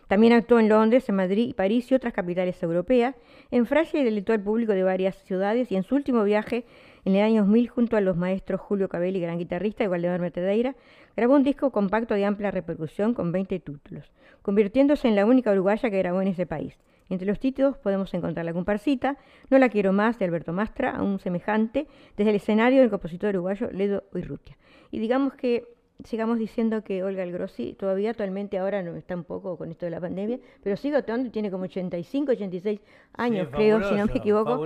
[0.09, 3.13] También actuó en Londres, en Madrid, París y otras capitales europeas.
[3.51, 6.65] En Francia deleitó al público de varias ciudades y en su último viaje
[7.05, 10.75] en el año 2000, junto a los maestros Julio Cabelli, gran guitarrista, y Waldemar Metedeira,
[11.15, 15.91] grabó un disco compacto de amplia repercusión con 20 títulos, convirtiéndose en la única uruguaya
[15.91, 16.79] que grabó en ese país.
[17.11, 19.15] Entre los títulos podemos encontrar La comparsita,
[19.51, 21.85] No la quiero más de Alberto Mastra, un semejante,
[22.17, 24.57] desde el escenario del compositor uruguayo Ledo Irrutia.
[24.89, 25.67] Y digamos que
[26.03, 29.91] sigamos diciendo que Olga Algrossi todavía actualmente ahora no está un poco con esto de
[29.91, 32.79] la pandemia, pero sigue actuando y tiene como 85, 86
[33.13, 34.57] años, creo, si no me equivoco.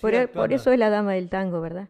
[0.00, 1.88] Por, e, por, eso es la dama del tango, ¿verdad?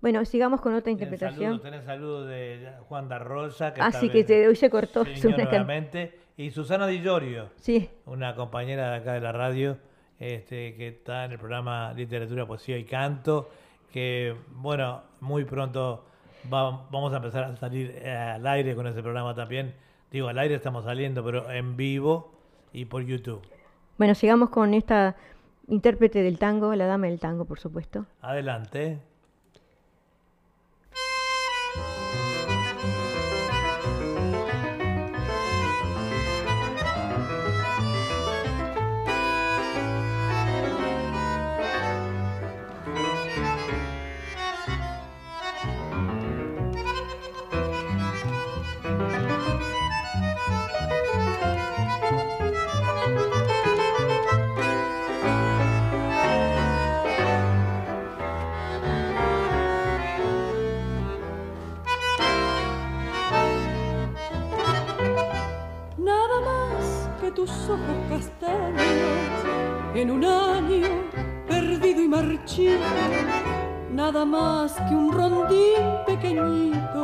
[0.00, 1.60] Bueno, sigamos con otra interpretación.
[1.60, 3.72] Tenés saludos de Juan da Rosa.
[3.72, 5.04] Que ah, sí, que hoy se cortó.
[5.04, 6.18] nuevamente.
[6.36, 7.90] Y Susana Di Giorgio, sí.
[8.06, 9.76] una compañera de acá de la radio,
[10.20, 13.50] este, que está en el programa Literatura, Poesía y Canto,
[13.92, 16.04] que, bueno, muy pronto
[16.44, 19.74] vamos a empezar a salir eh, al aire con ese programa también.
[20.10, 22.32] Digo, al aire estamos saliendo, pero en vivo
[22.72, 23.42] y por YouTube.
[23.98, 25.16] Bueno, sigamos con esta
[25.66, 28.06] intérprete del tango, la dama del tango, por supuesto.
[28.22, 28.98] Adelante.
[70.00, 70.86] En un año
[71.48, 72.84] perdido y marchito,
[73.90, 77.02] nada más que un rondín pequeñito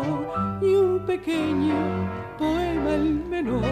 [0.60, 1.74] y un pequeño
[2.38, 3.62] poema el menor.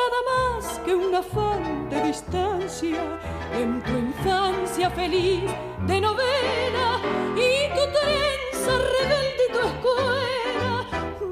[0.00, 3.02] Nada más que un afán de distancia
[3.56, 5.44] en tu infancia feliz
[5.86, 6.88] de novela
[7.36, 10.86] y tu trenza rebelde y tu escuela.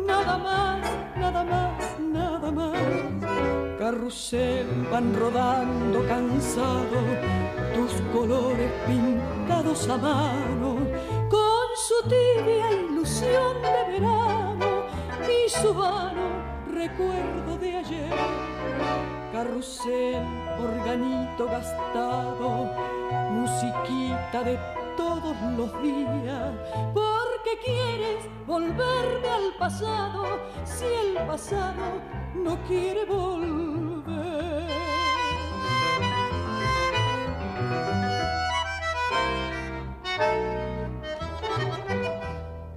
[0.06, 0.80] Nada más,
[1.16, 2.93] nada más, nada más
[3.84, 6.98] carrusel van rodando cansado
[7.74, 10.78] tus colores pintados a mano
[11.28, 14.68] con su tibia ilusión de verano
[15.28, 16.28] y su vano
[16.72, 18.14] recuerdo de ayer.
[19.32, 20.24] Carrusel,
[20.58, 22.70] organito gastado,
[23.32, 26.52] musiquita de todos los días,
[26.94, 31.86] porque quieres volverme al pasado si el pasado
[32.34, 34.64] no quiere volver.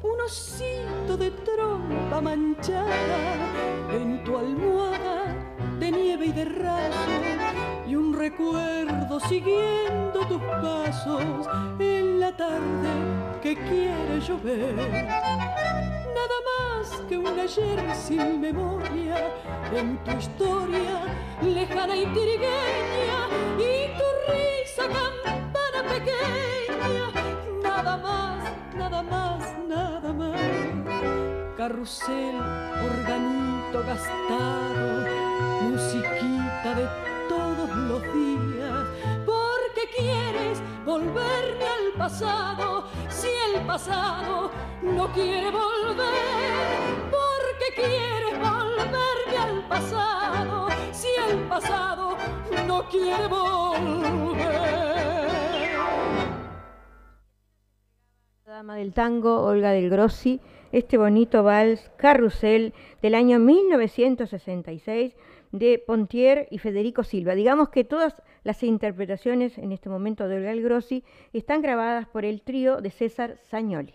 [0.04, 3.20] Un osito de trompa manchada
[3.94, 5.37] en tu almohada
[5.80, 7.12] de nieve y de raso
[7.88, 11.48] y un recuerdo siguiendo tus pasos
[11.80, 12.90] en la tarde
[13.42, 14.76] que quiere llover.
[14.76, 19.16] Nada más que un ayer sin memoria
[19.74, 21.04] en tu historia
[21.42, 23.20] lejana y tirigueña
[23.58, 27.12] y tu risa campana pequeña.
[27.64, 30.42] Nada más, nada más, nada más.
[31.58, 32.36] Carrusel,
[32.92, 35.27] organito gastado,
[35.78, 36.88] musiquita de
[37.30, 38.86] todos los días.
[39.26, 44.50] Porque quieres volverme al pasado, si el pasado
[44.82, 46.08] no quiere volver.
[47.12, 52.18] Porque quieres volverme al pasado, si el pasado
[52.66, 54.48] no quiere volver.
[58.48, 62.74] Dama del tango, Olga del Grossi, este bonito vals Carrusel
[63.04, 65.14] del año 1966
[65.58, 67.36] de Pontier y Federico Silva.
[67.36, 71.04] Digamos que todas las interpretaciones en este momento de Olga Grossi
[71.34, 73.94] están grabadas por el trío de César Sagnoli.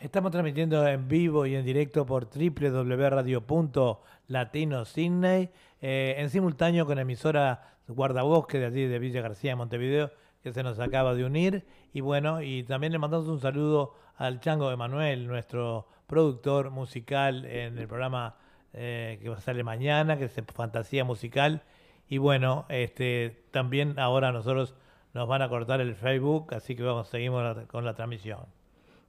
[0.00, 5.48] Estamos transmitiendo en vivo y en directo por www.radio.latino Sydney,
[5.80, 10.10] eh, en simultáneo con emisora Guardabosque de allí de Villa García de Montevideo,
[10.42, 11.64] que se nos acaba de unir.
[11.94, 17.78] Y bueno, y también le mandamos un saludo al Chango Emanuel, nuestro productor musical en
[17.78, 18.36] el programa
[18.76, 21.62] eh, que va a salir mañana, que es Fantasía Musical.
[22.08, 24.74] Y bueno, este también ahora nosotros
[25.14, 28.40] nos van a cortar el Facebook, así que vamos, seguimos la- con la transmisión.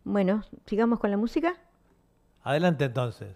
[0.04, 1.54] Bueno, sigamos con la música.
[2.44, 3.36] Adelante entonces.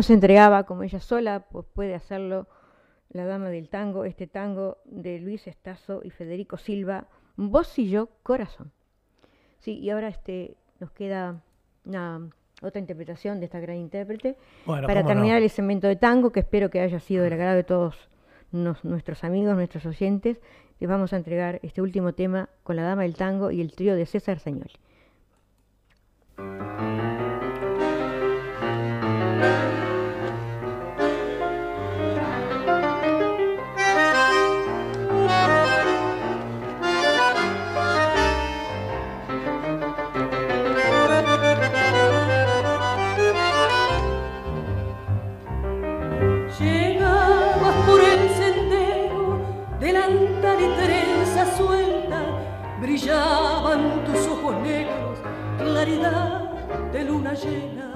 [0.00, 2.46] Así nos entregaba, como ella sola pues puede hacerlo,
[3.10, 8.08] la dama del tango, este tango de Luis Estazo y Federico Silva, Vos y yo,
[8.22, 8.72] corazón.
[9.58, 11.42] Sí, y ahora este, nos queda
[11.84, 12.30] una,
[12.62, 15.08] otra interpretación de esta gran intérprete Bueno, para no.
[15.08, 18.08] terminar el segmento de tango, que espero que haya sido del agrado de todos
[18.52, 20.40] nos- nuestros amigos, nuestros oyentes,
[20.78, 23.94] les vamos a entregar este último tema con la Dama del Tango y el trío
[23.96, 24.72] de César Sañoli.
[56.92, 57.92] De luna llena.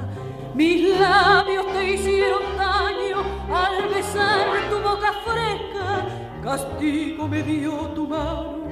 [0.55, 6.07] Mis labios te hicieron daño al besar tu boca fresca.
[6.43, 8.69] Castigo me dio tu mano,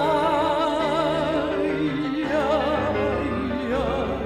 [2.24, 4.20] ay, ay,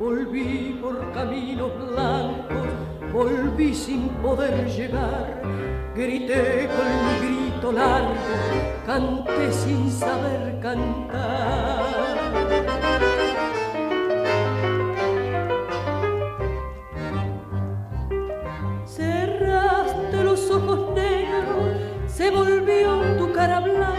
[0.00, 2.68] volví por caminos blancos,
[3.12, 5.42] volví sin poder llegar.
[5.94, 6.88] Grité con
[7.20, 8.14] mi largo
[8.86, 11.84] canté sin saber cantar.
[18.84, 23.94] Cerraste los ojos negros, se volvió tu cara blanca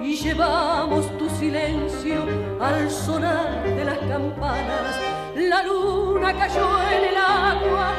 [0.00, 2.24] y llevamos tu silencio
[2.60, 4.96] al sonar de las campanas.
[5.36, 7.92] La luna cayó en el agua,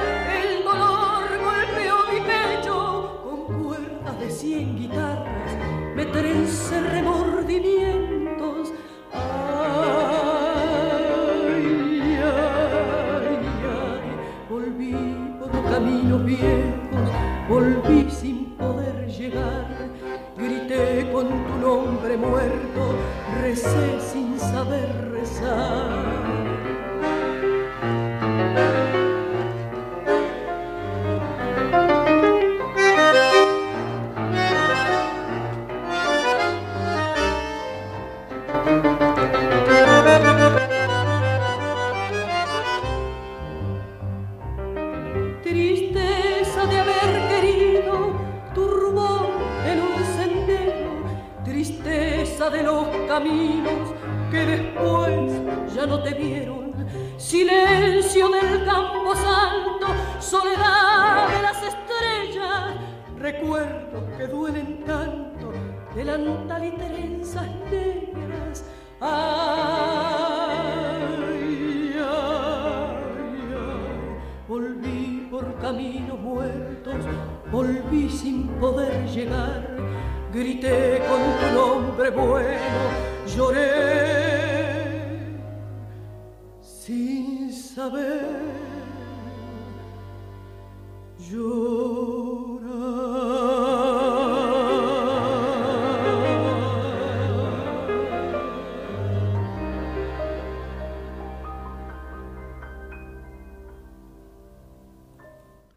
[4.53, 5.51] cien guitarras
[5.95, 8.71] me trence remordimientos.
[9.11, 9.23] Ay,
[12.21, 13.39] ay,
[13.77, 14.05] ay,
[14.49, 14.95] volví
[15.39, 17.09] por caminos viejos,
[17.49, 19.65] volví sin poder llegar.
[20.37, 22.81] Grité con tu nombre muerto,
[23.41, 26.22] recé sin saber rezar.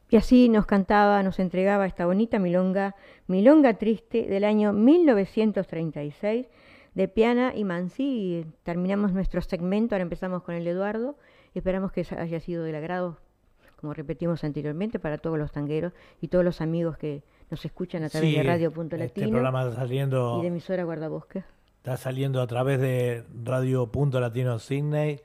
[0.08, 2.94] Y así nos cantaba, nos entregaba esta bonita milonga,
[3.26, 6.46] Milonga Triste del año 1936
[6.94, 8.04] de Piana y Mansi.
[8.04, 11.16] Y terminamos nuestro segmento, ahora empezamos con el Eduardo.
[11.54, 13.18] Esperamos que haya sido del agrado,
[13.80, 18.08] como repetimos anteriormente, para todos los tangueros y todos los amigos que nos escuchan a
[18.08, 19.30] través de Radio Punto este Latino.
[19.30, 21.44] programa está saliendo, y de emisora Guardabosque.
[21.78, 25.20] Está saliendo a través de Radio Punto Latino Sydney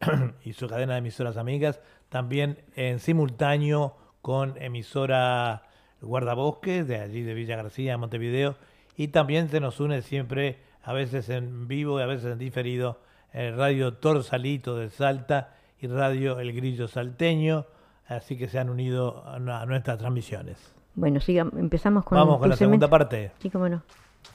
[0.44, 1.80] y su cadena de emisoras amigas.
[2.08, 3.96] También en simultáneo
[4.26, 5.62] con emisora
[6.00, 8.56] Guardabosques, de allí de Villa García, Montevideo,
[8.96, 12.98] y también se nos une siempre, a veces en vivo y a veces en diferido,
[13.32, 17.66] el Radio Torsalito de Salta y Radio El Grillo Salteño,
[18.08, 20.58] así que se han unido a, nuestras transmisiones.
[20.96, 23.30] Bueno, siga, empezamos con, Vamos con la segunda parte.
[23.38, 23.80] Sí, cómo no.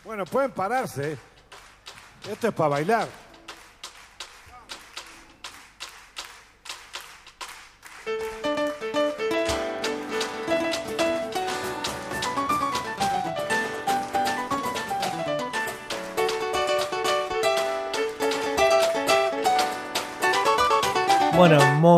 [0.05, 1.17] Bueno, pueden pararse.
[2.31, 3.09] Esto es para bailar.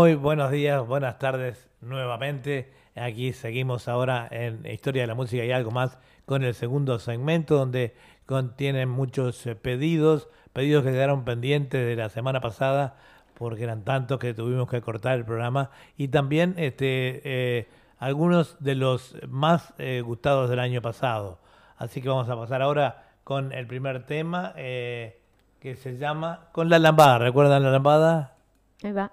[0.04, 2.74] Muy buenos días, buenas tardes nuevamente.
[2.94, 7.56] Aquí seguimos ahora en Historia de la Música y algo más con el segundo segmento
[7.56, 7.96] donde
[8.26, 12.98] contienen muchos eh, pedidos, pedidos que quedaron pendientes de la semana pasada
[13.36, 18.76] porque eran tantos que tuvimos que cortar el programa y también este, eh, algunos de
[18.76, 21.40] los más eh, gustados del año pasado.
[21.78, 26.78] Así que vamos a pasar ahora con el primer tema que se llama Con la
[26.78, 27.20] lambada.
[27.20, 28.36] ¿Recuerdan la lambada?
[28.84, 29.10] Ahí va.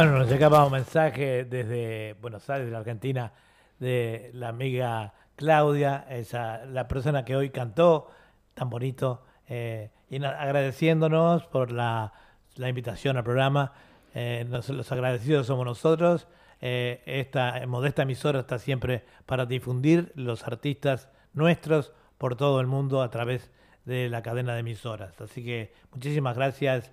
[0.00, 3.34] Bueno, nos llegaba un mensaje desde Buenos Aires, de la Argentina,
[3.78, 8.10] de la amiga Claudia, esa, la persona que hoy cantó
[8.54, 12.14] tan bonito, eh, y agradeciéndonos por la,
[12.56, 13.74] la invitación al programa.
[14.14, 16.28] Eh, nos- los agradecidos somos nosotros.
[16.62, 23.02] Eh, esta modesta emisora está siempre para difundir los artistas nuestros por todo el mundo
[23.02, 23.50] a través
[23.84, 25.20] de la cadena de emisoras.
[25.20, 26.90] Así que muchísimas gracias,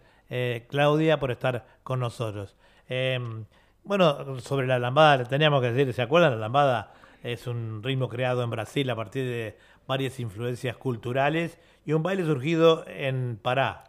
[0.67, 2.57] Claudia, por estar con nosotros.
[2.89, 3.19] Eh,
[3.83, 6.33] bueno, sobre la lambada, teníamos que decir, ¿se acuerdan?
[6.33, 6.93] La lambada
[7.23, 9.57] es un ritmo creado en Brasil a partir de
[9.87, 13.85] varias influencias culturales y un baile surgido en Pará.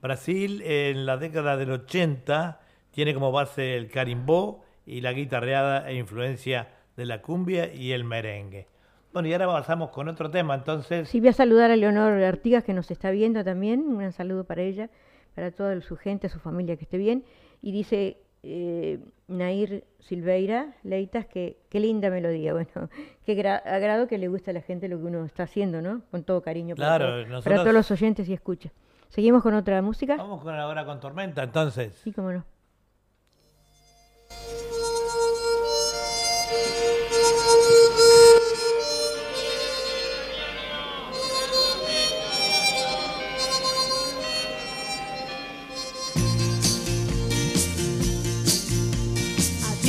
[0.00, 5.96] Brasil en la década del 80 tiene como base el carimbó y la guitarreada e
[5.96, 8.68] influencia de la cumbia y el merengue.
[9.12, 11.08] Bueno, y ahora pasamos con otro tema, entonces.
[11.08, 13.80] Sí, voy a saludar a Leonor Artigas que nos está viendo también.
[13.80, 14.90] Un saludo para ella,
[15.34, 17.24] para toda su gente, su familia que esté bien.
[17.62, 18.98] Y dice eh,
[19.28, 22.52] Nair Silveira Leitas que qué linda melodía.
[22.54, 22.88] Bueno,
[23.24, 26.02] qué gra- agrado que le gusta a la gente lo que uno está haciendo, ¿no?
[26.10, 28.72] Con todo cariño para, Claro, todo- para todos los oyentes y escuchas.
[29.08, 30.16] ¿Seguimos con otra música?
[30.16, 31.94] Vamos con ahora con Tormenta, entonces.
[32.02, 32.44] Sí, cómo no.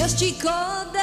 [0.06, 0.95] Adiós chico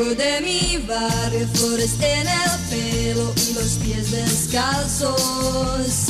[0.00, 6.06] Chico de mi barrio, flores en el pelo y los pies descalzos.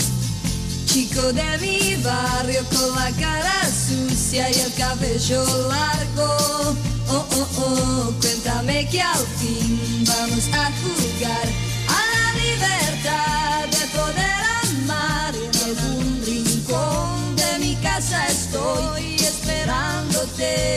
[0.87, 6.77] Chico de mi barrio con la cara sucia y el cabello largo.
[7.09, 11.49] Oh, oh, oh, cuéntame que al fin vamos a jugar
[11.89, 14.41] a la libertad de poder
[14.85, 15.35] amar.
[15.35, 20.71] En algún rincón de mi casa estoy esperándote.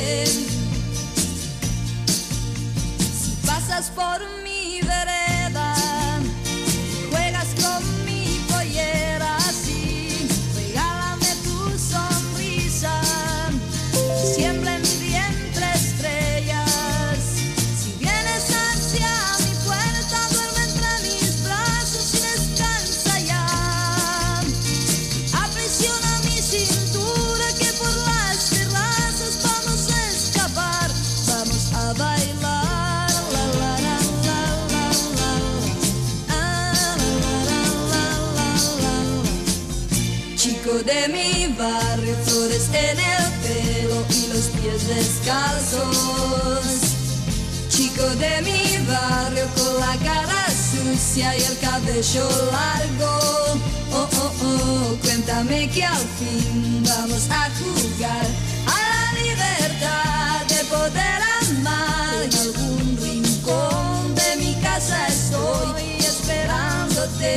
[3.83, 4.42] transforme
[49.85, 53.13] la cara sucia y el cabello largo.
[53.91, 58.27] Oh, oh, oh, cuéntame que al fin vamos a jugar
[58.65, 62.13] a la libertad de poder amar.
[62.23, 67.33] En algún rincón de mi casa estoy esperándote.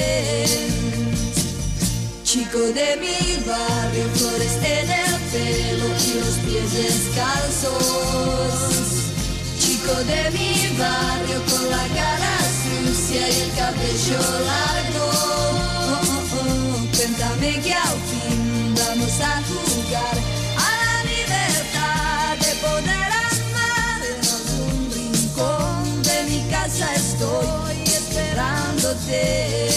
[2.25, 8.47] Chico de mi barrio, flores en el pelo y los pies descalzos.
[9.87, 15.05] Chico de mi barrio con la cara sucia y el cabello largo.
[15.15, 20.17] Oh, oh, oh, cuéntame que al fin vamos a jugar
[20.57, 24.01] a la libertad de poder amar.
[24.11, 29.76] En algún rincón de mi casa estoy esperándote.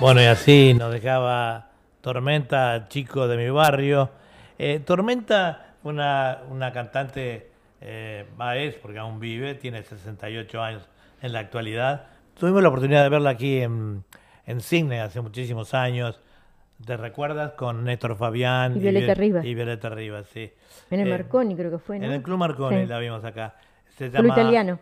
[0.00, 1.70] Bueno, y así nos dejaba
[2.00, 4.10] Tormenta, chico de mi barrio.
[4.58, 7.50] Eh, Tormenta una, una cantante,
[7.80, 10.88] eh, va es, porque aún vive, tiene 68 años
[11.20, 12.06] en la actualidad.
[12.38, 14.04] Tuvimos la oportunidad de verla aquí en,
[14.46, 16.20] en Cine hace muchísimos años.
[16.84, 17.52] ¿Te recuerdas?
[17.54, 18.76] Con Néstor Fabián.
[18.76, 19.44] Y Violeta Viol- Rivas.
[19.44, 20.52] Y Violeta Rivas, sí.
[20.90, 22.06] En el Eh, Marconi creo que fue, ¿no?
[22.06, 22.86] En el Club Marconi Sí.
[22.86, 23.56] la vimos acá.
[23.96, 24.78] Se Club italiano.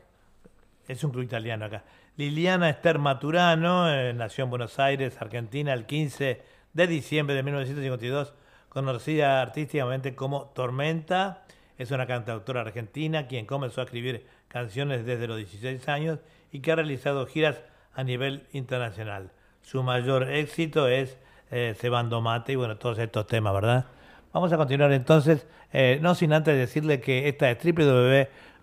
[0.87, 1.83] es un club italiano acá.
[2.17, 6.41] Liliana Esther Maturano eh, nació en Buenos Aires, Argentina, el 15
[6.73, 8.33] de diciembre de 1952,
[8.71, 11.45] conocida artísticamente como Tormenta.
[11.77, 16.21] Es una cantautora argentina quien comenzó a escribir canciones desde los 16 años
[16.51, 17.63] y que ha realizado giras
[17.93, 19.31] a nivel internacional.
[19.61, 21.19] Su mayor éxito es
[21.51, 23.85] eh, Cebando Mate y bueno, todos estos temas, ¿verdad?
[24.33, 27.59] Vamos a continuar entonces, eh, no sin antes decirle que esta es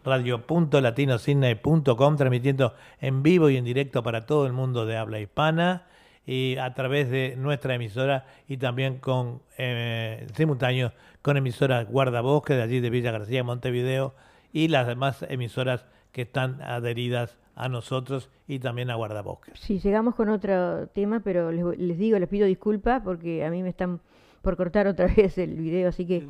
[0.03, 5.87] www.radio.latinosidney.com, transmitiendo en vivo y en directo para todo el mundo de habla hispana
[6.25, 12.61] y a través de nuestra emisora y también con eh, simultáneo con emisoras Guardabosque de
[12.61, 14.13] allí de Villa García, Montevideo
[14.51, 19.51] y las demás emisoras que están adheridas a nosotros y también a Guardabosque.
[19.55, 23.63] Sí, llegamos con otro tema, pero les, les digo, les pido disculpas porque a mí
[23.63, 23.99] me están
[24.43, 26.27] por cortar otra vez el video, así que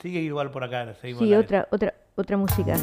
[0.00, 2.76] sigue igual por acá, sí, otra, otra, otra música.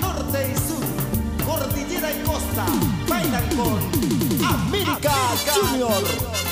[0.00, 2.66] Norte y sur, cordillera y costa,
[3.08, 3.78] bailan con
[4.44, 5.12] América
[5.54, 6.49] Junior.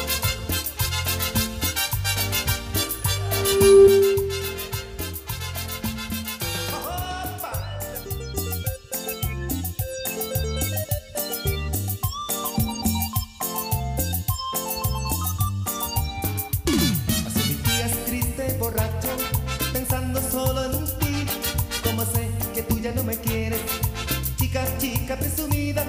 [24.39, 25.85] Chica, chica presumida.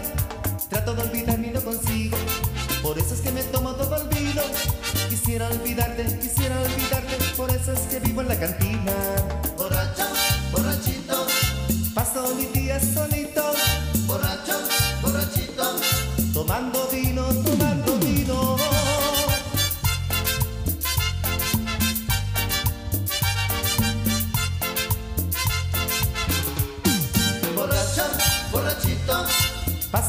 [0.70, 2.18] Trato de olvidarme y no consigo,
[2.84, 4.42] por eso es que me tomo todo el vino.
[5.10, 8.94] Quisiera olvidarte, quisiera olvidarte, por eso es que vivo en la cantina.
[9.58, 10.06] Borracho,
[10.52, 11.26] borrachito,
[11.96, 13.44] paso mis días solito.
[14.06, 14.60] Borracho,
[15.02, 15.76] borrachito,
[16.34, 16.99] tomando vino,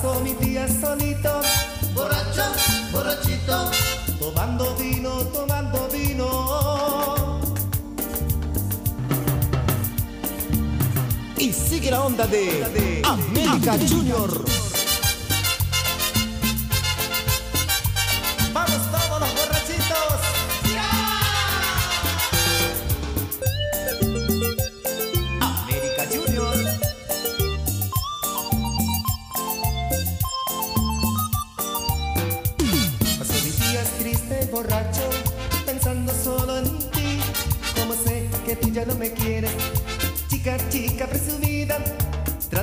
[0.03, 1.43] Paso mis días solito,
[1.93, 2.43] borracho,
[2.91, 3.71] borrachito.
[4.19, 7.41] Tomando vino, tomando vino.
[11.37, 14.60] Y sigue la onda de América Junior.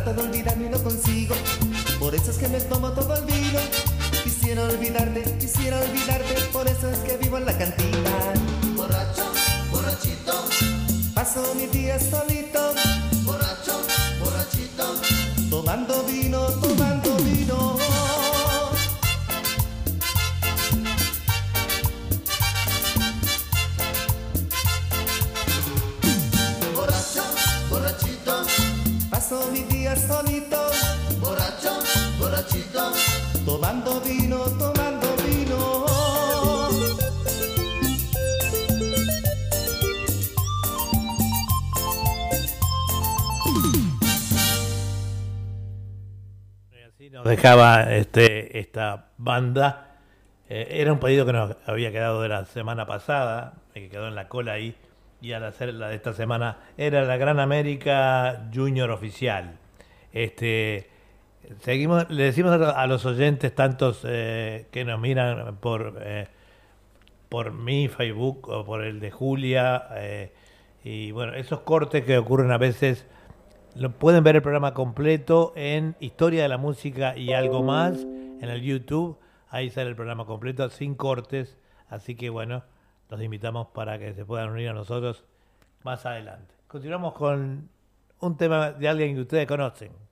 [0.08, 1.36] Trato de olvidarme y no consigo,
[2.00, 3.60] por eso es que me tomo todo el vino.
[4.24, 8.10] Quisiera olvidarte, quisiera olvidarte, por eso es que vivo en la cantina.
[8.78, 9.26] Borracho,
[9.70, 10.46] borrachito,
[11.14, 12.74] paso mis días solito.
[13.26, 13.82] Borracho,
[14.24, 14.96] borrachito,
[15.50, 16.77] tomando vino, tomando
[47.48, 50.00] dejaba este, esta banda.
[50.50, 54.10] Eh, era un pedido que nos había quedado de la semana pasada, eh, que quedó
[54.10, 54.76] en la cola ahí,
[55.22, 59.60] y al hacer la de esta semana era la Gran América Junior Oficial.
[60.12, 60.90] Este,
[61.62, 66.02] seguimos, le decimos a los oyentes, tantos eh, que nos miran por,
[67.30, 69.88] por mi Facebook o por el de Julia,
[70.84, 73.06] y bueno, esos cortes que ocurren a veces
[73.78, 78.44] lo pueden ver el programa completo en Historia de la Música y algo más en
[78.44, 79.20] el YouTube.
[79.50, 81.58] Ahí sale el programa completo sin cortes.
[81.88, 82.64] Así que bueno,
[83.10, 85.24] los invitamos para que se puedan unir a nosotros
[85.84, 86.56] más adelante.
[86.68, 87.70] Continuamos con
[88.20, 90.07] un tema de alguien que ustedes conocen.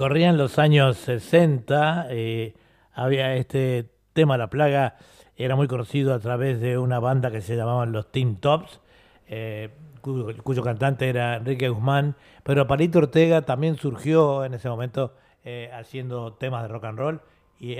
[0.00, 2.54] Corrían los años 60, eh,
[2.94, 4.96] había este tema La Plaga,
[5.36, 8.80] era muy conocido a través de una banda que se llamaban los Team Tops,
[9.28, 9.68] eh,
[10.00, 15.12] cuyo, cuyo cantante era Enrique Guzmán, pero Palito Ortega también surgió en ese momento
[15.44, 17.20] eh, haciendo temas de rock and roll
[17.58, 17.76] y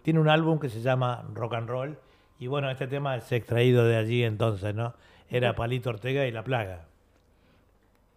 [0.00, 1.98] tiene un álbum que se llama Rock and Roll
[2.38, 4.94] y bueno, este tema es extraído de allí entonces, ¿no?
[5.28, 6.86] Era Palito Ortega y La Plaga.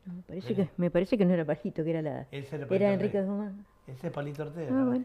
[0.06, 2.27] Me parece, que, me parece que no era Pajito, que era la.
[2.32, 3.22] Ese era Palito Era Enrique.
[3.22, 3.65] Guzmán.
[3.88, 4.72] Ese es Palito Ortega.
[4.72, 4.98] Ah.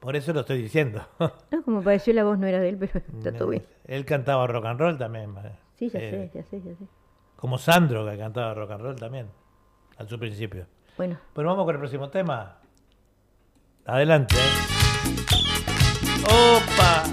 [0.00, 1.06] Por eso lo estoy diciendo.
[1.50, 3.64] No, como pareció la voz no era de él, pero está todo bien.
[3.84, 5.34] Él cantaba rock and roll también.
[5.74, 6.84] Sí, ya eh, sé, ya sé, ya sé.
[7.36, 9.26] Como Sandro, que cantaba rock and roll también,
[9.98, 10.66] a su principio.
[10.96, 12.58] Bueno, Bueno, vamos con el próximo tema.
[13.84, 14.36] Adelante.
[16.24, 17.04] ¡Opa!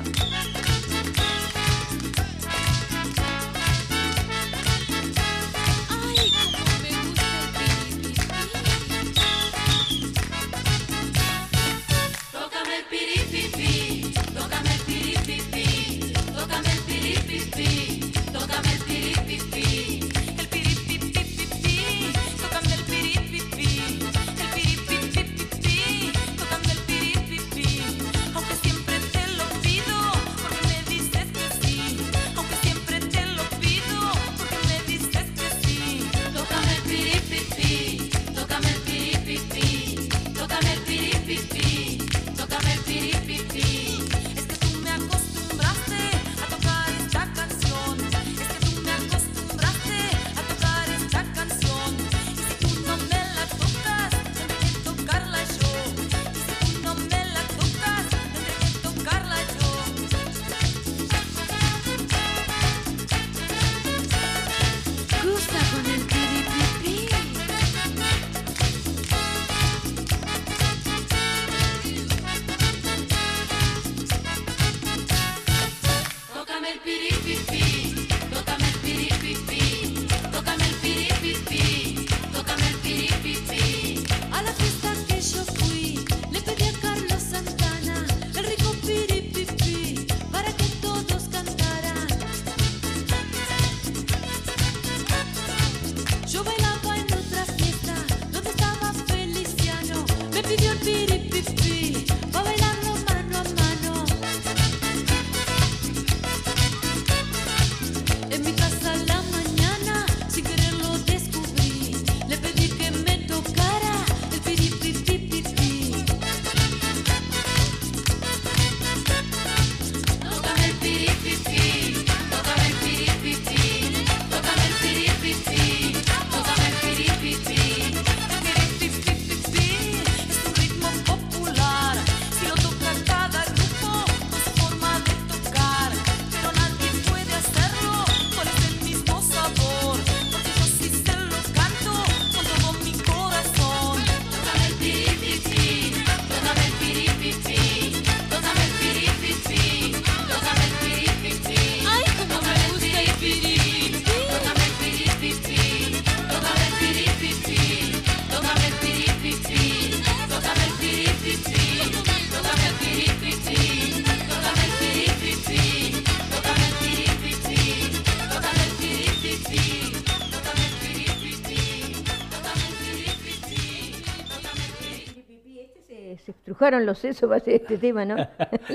[176.58, 178.16] Estrujaron los sesos para hacer este tema, ¿no?
[178.18, 178.30] La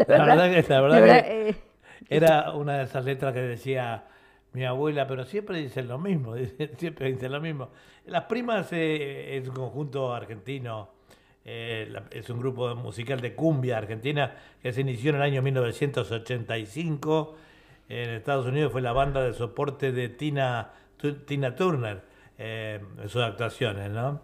[0.06, 1.54] La verdad que- la verdad que- eh,
[2.08, 4.04] Era una de esas letras que decía
[4.52, 6.34] mi abuela, pero siempre dicen lo mismo,
[6.78, 7.70] siempre dicen lo mismo.
[8.06, 10.90] Las Primas eh, es un conjunto argentino,
[11.44, 14.32] eh, la- es un grupo musical de cumbia argentina
[14.62, 17.36] que se inició en el año 1985.
[17.88, 20.70] En Estados Unidos fue la banda de soporte de Tina,
[21.26, 22.00] Tina Turner
[22.38, 24.20] eh, en sus actuaciones, ¿no?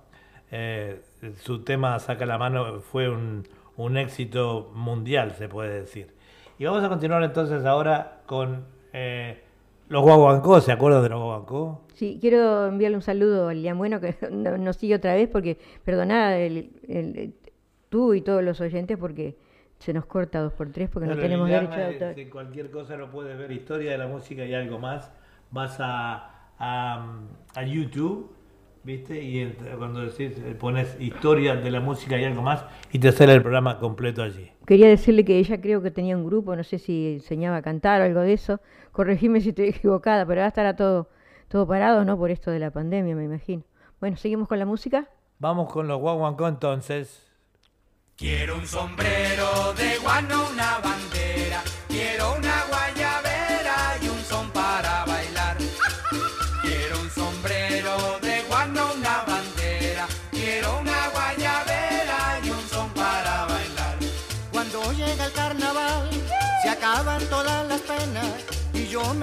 [0.51, 1.01] Eh,
[1.41, 3.45] su tema Saca la mano fue un,
[3.77, 6.15] un éxito mundial, se puede decir.
[6.59, 9.43] Y vamos a continuar entonces ahora con eh,
[9.89, 10.61] los guaguancó.
[10.61, 11.83] ¿Se acuerdan de los guaguancó?
[11.95, 15.59] Sí, quiero enviarle un saludo a Lilian Bueno, que no- nos sigue otra vez, porque,
[15.85, 17.35] perdoná, el- el-
[17.89, 19.37] tú y todos los oyentes, porque
[19.79, 22.09] se nos corta dos por tres, porque no Pero tenemos Liliana, derecho de autor.
[22.19, 25.13] este, cualquier cosa lo puedes ver, historia de la música y algo más.
[25.53, 27.17] Vas a, a,
[27.55, 28.31] a YouTube,
[28.89, 29.23] ¿viste?
[29.23, 29.47] Y
[29.77, 33.43] cuando decís, eh, pones historia de la música y algo más, y te sale el
[33.43, 34.51] programa completo allí.
[34.67, 38.01] Quería decirle que ella creo que tenía un grupo, no sé si enseñaba a cantar
[38.01, 38.61] o algo de eso.
[38.93, 41.11] Corregime si estoy equivocada, pero ahora estará todo,
[41.49, 42.17] todo parado, ¿no?
[42.17, 43.63] Por esto de la pandemia, me imagino.
[44.01, 45.07] Bueno, seguimos con la música.
[45.39, 47.31] Vamos con los guaguancó entonces.
[48.17, 51.63] Quiero un sombrero de guano, una bandera.
[51.89, 52.98] Quiero una guayabera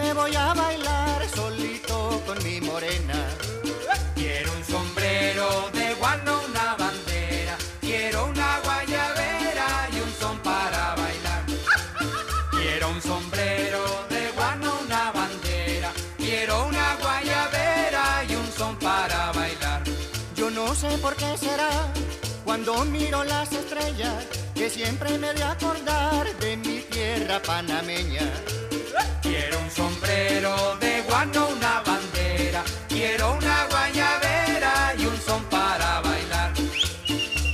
[0.06, 3.20] me voy a bailar solito con mi morena.
[4.14, 7.58] Quiero un sombrero de guano, una bandera.
[7.82, 11.44] Quiero una guayabera y un son para bailar.
[12.52, 15.92] Quiero un sombrero de guano, una bandera.
[16.18, 19.82] Quiero una guayabera y un son para bailar.
[20.36, 21.72] Yo no sé por qué será
[22.44, 24.24] cuando miro las estrellas
[24.54, 28.30] que siempre me de acordar de mi tierra panameña.
[29.22, 32.64] Quiero un sombrero de guano, una bandera.
[32.88, 36.54] Quiero una guayabera y un son para bailar.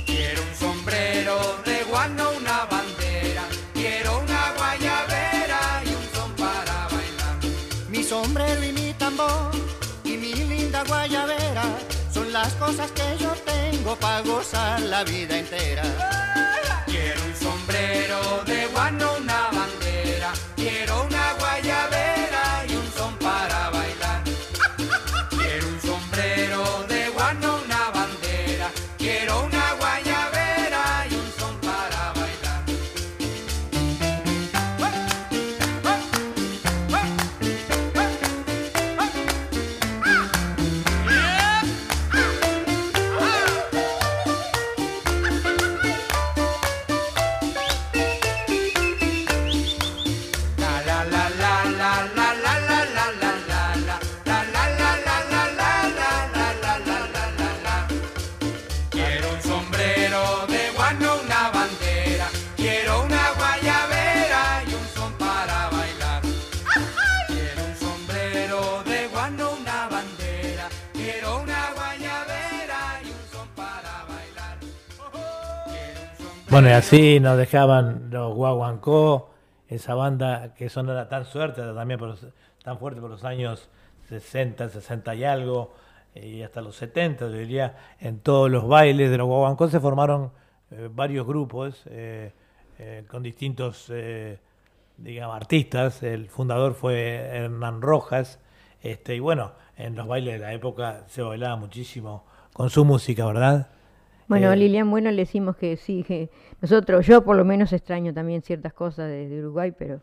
[0.06, 3.44] Quiero un sombrero de guano, una bandera.
[3.74, 7.36] Quiero una guayabera y un son para bailar.
[7.88, 9.50] Mi sombrero y mi tambor
[10.04, 11.64] y mi linda guayabera
[12.12, 16.31] son las cosas que yo tengo para gozar la vida entera.
[76.66, 79.30] Así nos dejaban los guaguancó,
[79.68, 82.26] esa banda que sonara tan suerte también por los-
[82.62, 83.68] tan fuerte por los años
[84.08, 85.72] 60, 60 y algo,
[86.14, 90.30] y hasta los 70, yo diría, en todos los bailes de los guaguancó se formaron
[90.70, 92.32] eh, varios grupos eh,
[92.78, 93.90] eh, con distintos,
[94.98, 96.02] digamos, artistas.
[96.02, 98.38] El fundador fue Hernán Rojas,
[98.82, 103.24] este, y bueno, en los bailes de la época se bailaba muchísimo con su música,
[103.26, 103.68] ¿verdad?
[104.28, 106.30] Bueno, Lilian Bueno le decimos que sí, que
[106.62, 110.00] nosotros, yo por lo menos extraño también ciertas cosas de, de Uruguay, pero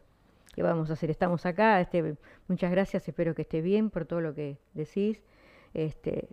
[0.54, 1.10] ¿qué vamos a hacer?
[1.10, 2.18] Estamos acá, este,
[2.50, 5.24] muchas gracias, espero que esté bien por todo lo que decís,
[5.74, 6.28] este,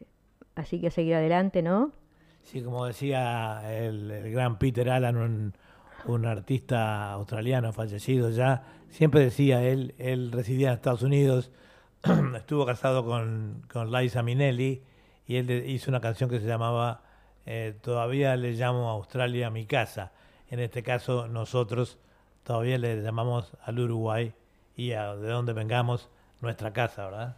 [0.57, 1.93] así que a seguir adelante, ¿no?
[2.43, 5.55] Sí, como decía el, gran Peter Allen, un,
[6.07, 11.53] un artista australiano fallecido ya, siempre decía, él, él residía en Estados Unidos,
[12.37, 14.83] estuvo casado con, con Liza Minnelli
[15.27, 17.03] y él hizo una canción que se llamaba
[17.47, 20.13] eh, Todavía le llamo a Australia mi casa.
[20.51, 21.99] En este caso nosotros
[22.45, 24.35] todavía le llamamos al Uruguay
[24.77, 26.11] y a de donde vengamos
[26.41, 27.37] nuestra casa, ¿verdad?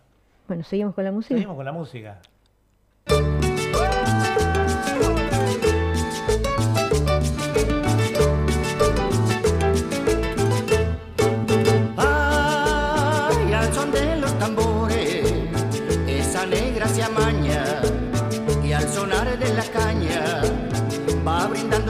[0.49, 1.35] Bueno, seguimos con la música.
[1.35, 2.21] Seguimos con la música.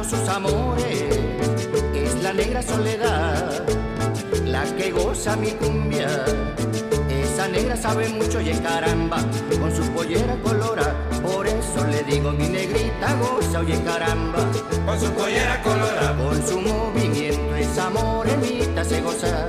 [0.08, 1.18] Sus amores.
[1.94, 3.62] Es la negra soledad
[4.46, 6.08] la que goza mi cumbia.
[7.10, 9.18] Esa negra sabe mucho y es caramba
[9.60, 10.94] con su pollera colora.
[11.22, 14.38] Por eso le digo mi negrita goza, oye caramba.
[14.86, 19.48] Con su pollera colorada, Con su movimiento esa morenita se goza.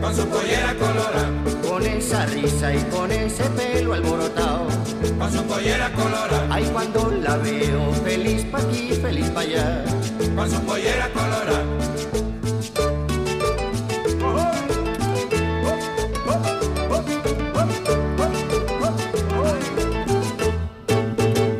[0.00, 1.30] con su pollera colorada,
[1.66, 4.66] Con esa risa y con ese pelo alborotado.
[5.18, 9.84] Con su pollera colorada, Ay, cuando la veo, feliz pa' aquí, feliz pa' allá.
[10.34, 11.64] con su pollera colorada.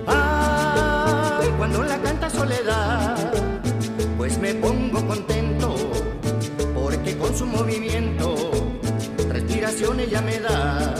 [0.06, 3.16] Ay, cuando la canta soledad,
[4.16, 5.74] pues me pongo contento,
[6.74, 8.50] porque con su movimiento,
[9.28, 10.93] respiración ella me da.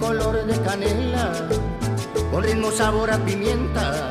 [0.00, 1.30] Color de canela,
[2.32, 4.10] con ritmo sabor a pimienta,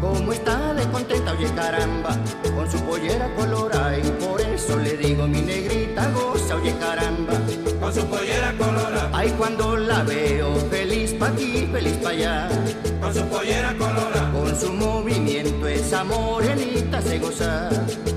[0.00, 2.10] como está de contenta, oye caramba,
[2.54, 3.96] con su pollera colorada.
[3.98, 7.34] Y por eso le digo mi negrita goza, oye caramba,
[7.80, 12.48] con su pollera colorada, ay cuando la veo feliz pa' aquí, feliz pa' allá,
[13.00, 17.70] con su pollera colorada, con su movimiento esa morenita se goza,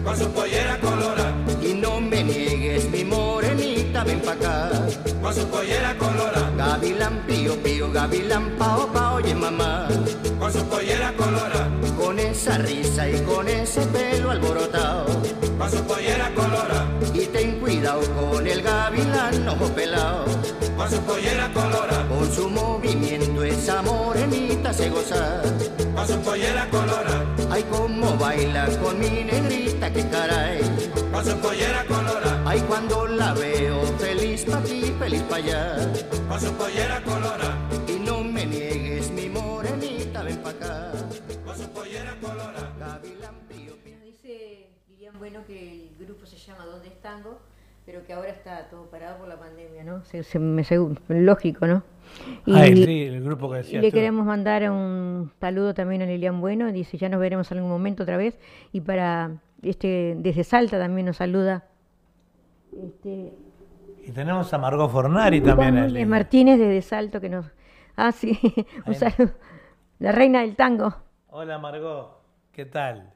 [0.04, 3.39] con su pollera colorada, y no me niegues mi morenita,
[4.10, 4.72] ven pa' acá,
[5.22, 9.88] con su pollera colorada, gavilán pío pío, gavilán pao pao, oye mamá,
[10.40, 11.70] con su pollera colorada,
[12.00, 15.06] con esa risa y con ese pelo alborotado,
[15.60, 20.26] con su pollera colorada, y ten cuidado con el gavilán ojo pelado,
[20.78, 25.42] con su pollera colorada, con su movimiento esa morenita se goza,
[25.94, 30.62] con su pollera colorada, ay como baila con mi negrita que caray,
[31.12, 35.76] con su pollera colorada, ay cuando la veo feliz pa' aquí, feliz pa' allá,
[36.30, 40.89] con su pollera colorada, y no me niegues mi morenita, ven pa' acá,
[45.18, 47.40] Bueno que el grupo se llama ¿Dónde es Tango?
[47.86, 50.04] Pero que ahora está todo parado por la pandemia, ¿no?
[50.06, 50.64] Se, se- me
[51.08, 51.82] lógico, ¿no?
[52.46, 53.96] Y, Ay, sí, el grupo que y decías le tú.
[53.96, 56.72] queremos mandar un saludo también a Lilian Bueno.
[56.72, 58.38] Dice, ya nos veremos en algún momento otra vez.
[58.72, 59.32] Y para,
[59.64, 61.66] este, desde Salta también nos saluda.
[62.72, 63.34] Este,
[64.06, 65.88] Y tenemos a Margot Fornari también.
[65.88, 66.06] línea.
[66.06, 67.46] Martínez desde Salto que nos...
[67.96, 68.40] Ah, sí,
[68.86, 69.32] un saludo.
[69.98, 70.96] La reina del tango.
[71.30, 72.22] Hola Margot,
[72.52, 73.14] ¿qué tal?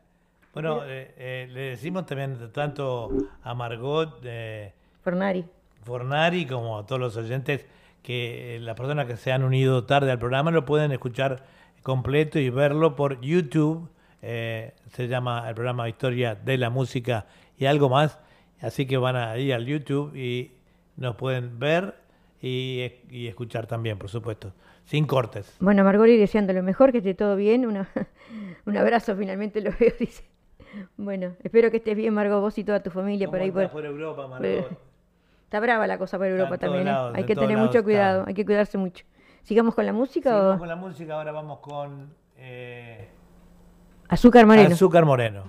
[0.54, 3.10] Bueno, eh, eh, le decimos también tanto
[3.42, 4.72] a Margot eh,
[5.02, 5.46] Fornari.
[5.84, 7.66] Fornari como a todos los oyentes
[8.04, 11.44] que eh, las personas que se han unido tarde al programa lo pueden escuchar
[11.82, 13.90] completo y verlo por YouTube.
[14.22, 17.26] eh, se llama el programa Historia de la Música
[17.58, 18.20] y algo más.
[18.62, 20.52] Así que van a ir al YouTube y
[20.96, 21.96] nos pueden ver
[22.42, 24.54] y, y escuchar también, por supuesto,
[24.86, 25.56] sin cortes.
[25.60, 27.66] Bueno, Margoli deseando lo mejor, que esté todo bien.
[27.66, 27.90] Una,
[28.66, 30.24] un abrazo, finalmente lo veo, dice.
[30.98, 33.52] Bueno, espero que estés bien, Margot, vos y toda tu familia por ¿Cómo ahí.
[33.52, 34.72] Por, por Europa, Margot?
[35.46, 36.88] Está brava la cosa por Europa también.
[36.88, 36.96] ¿eh?
[37.14, 37.84] hay que tener mucho está.
[37.84, 39.06] cuidado, hay que cuidarse mucho.
[39.44, 43.10] ¿Sigamos con la música Seguimos o con la música, ahora vamos con eh,
[44.08, 44.74] Azúcar Moreno?
[44.74, 45.44] Azúcar Moreno.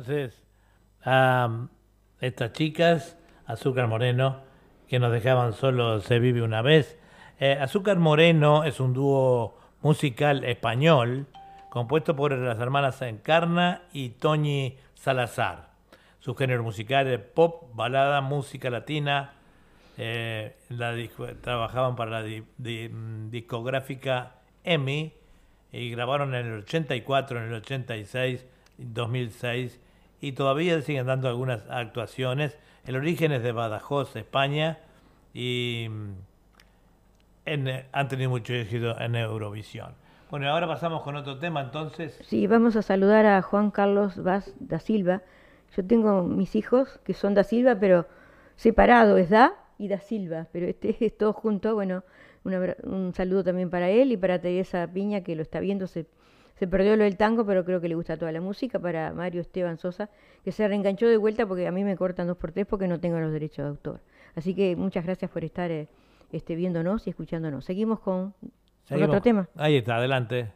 [0.00, 0.42] Entonces
[1.04, 1.66] a
[2.20, 4.40] estas chicas, Azúcar Moreno,
[4.88, 6.98] que nos dejaban solo Se vive una vez.
[7.38, 11.26] Eh, Azúcar Moreno es un dúo musical español
[11.68, 15.68] compuesto por las hermanas Encarna y Toñi Salazar.
[16.18, 19.34] Su género musical es pop, balada, música latina.
[19.98, 20.56] Eh,
[21.42, 25.12] trabajaban para la mm, discográfica EMI
[25.72, 28.46] y grabaron en el 84, en el 86,
[28.78, 29.80] 2006
[30.20, 32.58] y todavía siguen dando algunas actuaciones.
[32.84, 34.78] El origen es de Badajoz, España
[35.32, 36.12] y mm,
[37.46, 39.94] en, eh, han tenido mucho éxito en Eurovisión.
[40.30, 42.16] Bueno, ahora pasamos con otro tema entonces.
[42.22, 45.22] Sí, vamos a saludar a Juan Carlos Vaz da Silva.
[45.76, 48.06] Yo tengo mis hijos que son da Silva, pero
[48.56, 51.74] separado es da y da Silva, pero este es todo junto.
[51.74, 52.04] Bueno,
[52.44, 55.86] un, saludo también para él y para Teresa Piña que lo está viendo.
[56.60, 58.78] Se perdió lo del tango, pero creo que le gusta toda la música.
[58.78, 60.10] Para Mario Esteban Sosa,
[60.44, 63.00] que se reenganchó de vuelta porque a mí me cortan dos por tres porque no
[63.00, 64.00] tengo los derechos de autor.
[64.34, 65.88] Así que muchas gracias por estar eh,
[66.32, 67.64] este, viéndonos y escuchándonos.
[67.64, 68.52] Seguimos con, con
[68.84, 69.08] Seguimos.
[69.08, 69.48] otro tema.
[69.56, 70.52] Ahí está, adelante.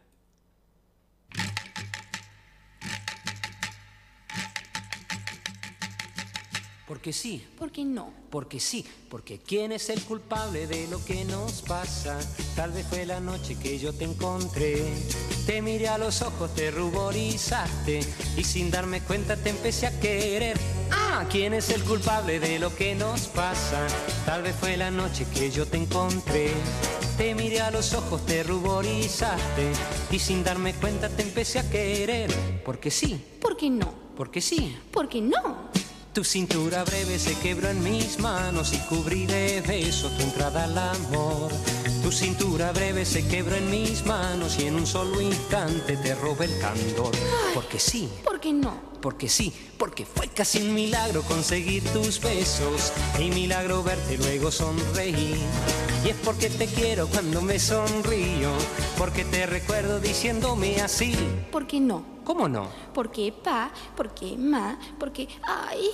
[6.87, 8.13] Porque sí, ¿Por qué no?
[8.29, 12.19] porque sí, porque ¿quién es el culpable de lo que nos pasa?
[12.55, 14.75] Tal vez fue la noche que yo te encontré.
[15.45, 17.99] Te miré a los ojos, te ruborizaste
[18.35, 20.57] y sin darme cuenta te empecé a querer.
[20.91, 23.85] Ah, ¿quién es el culpable de lo que nos pasa?
[24.25, 26.51] Tal vez fue la noche que yo te encontré.
[27.17, 29.71] Te miré a los ojos, te ruborizaste
[30.11, 32.33] y sin darme cuenta te empecé a querer.
[32.65, 33.93] Porque sí, ¿Por qué no?
[34.17, 34.75] porque sí.
[34.91, 35.69] ¿Por qué no?
[36.13, 40.77] Tu cintura breve se quebró en mis manos y cubrí de besos tu entrada al
[40.77, 41.51] amor.
[42.05, 46.45] Tu cintura breve se quebró en mis manos y en un solo instante te robé
[46.45, 47.11] el candor.
[47.55, 48.79] Porque sí, ¿Por qué no?
[49.01, 55.39] porque sí, porque fue casi un milagro conseguir tus besos y milagro verte luego sonreír.
[56.05, 58.51] Y es porque te quiero cuando me sonrío,
[58.99, 61.15] porque te recuerdo diciéndome así.
[61.51, 62.05] ¿Por qué no?
[62.23, 62.69] ¿Cómo no?
[62.93, 63.71] ¿Por qué pa?
[63.97, 64.77] ¿Por qué ma?
[64.99, 65.89] ¿Por qué ay?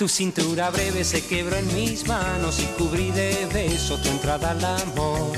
[0.00, 4.64] Tu cintura breve se quebró en mis manos y cubrí de besos tu entrada al
[4.64, 5.30] amor.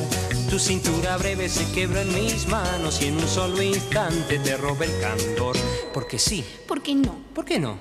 [0.49, 4.87] Tu cintura breve se quebró en mis manos y en un solo instante te robé
[4.87, 5.57] el candor.
[5.93, 7.25] Porque sí, ¿Por qué no?
[7.35, 7.77] ¿por qué no?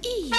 [0.00, 0.30] Y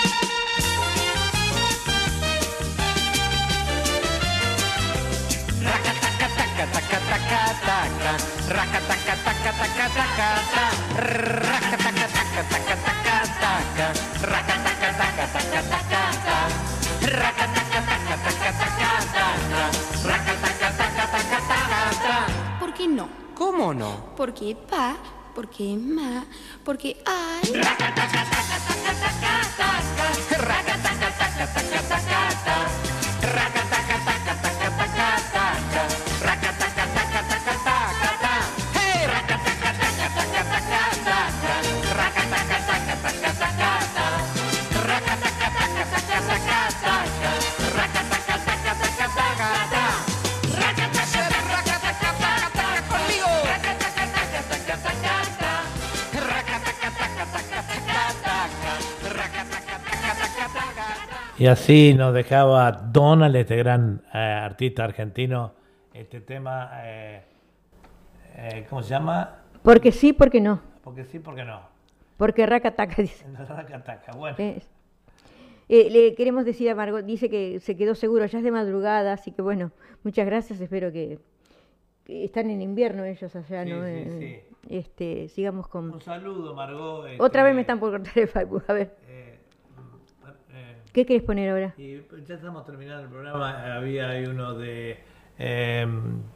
[22.59, 23.09] ¿por qué no?
[23.35, 24.15] ¿Cómo no?
[24.15, 24.95] ¿Por qué pa?
[25.35, 26.23] ¿Por qué ma?
[26.63, 27.61] ¿Por qué ay?
[61.44, 65.52] Y así nos dejaba Donald, este gran eh, artista argentino,
[65.94, 67.22] este tema, eh,
[68.38, 69.41] eh, ¿cómo se llama?
[69.61, 70.61] Porque sí, porque no.
[70.86, 71.60] Porque sí, porque no.
[72.15, 73.26] Porque racataca dice.
[73.38, 78.44] Racataca, Bueno, Eh, le queremos decir a Margot, dice que se quedó seguro, ya es
[78.45, 79.74] de madrugada, así que bueno,
[80.06, 81.20] muchas gracias, espero que,
[82.06, 83.84] que están en invierno ellos allá, Sí, ¿no?
[83.84, 85.91] sí, Eh, Este, sigamos con...
[85.91, 87.06] un saludo, Margot.
[87.20, 88.95] Otra este, vez me están por cortar el Facebook, a ver.
[90.94, 91.74] ¿Qué querés poner ahora?
[91.78, 93.76] y ya estamos terminando el programa.
[93.76, 94.98] Había uno de
[95.40, 95.88] eh,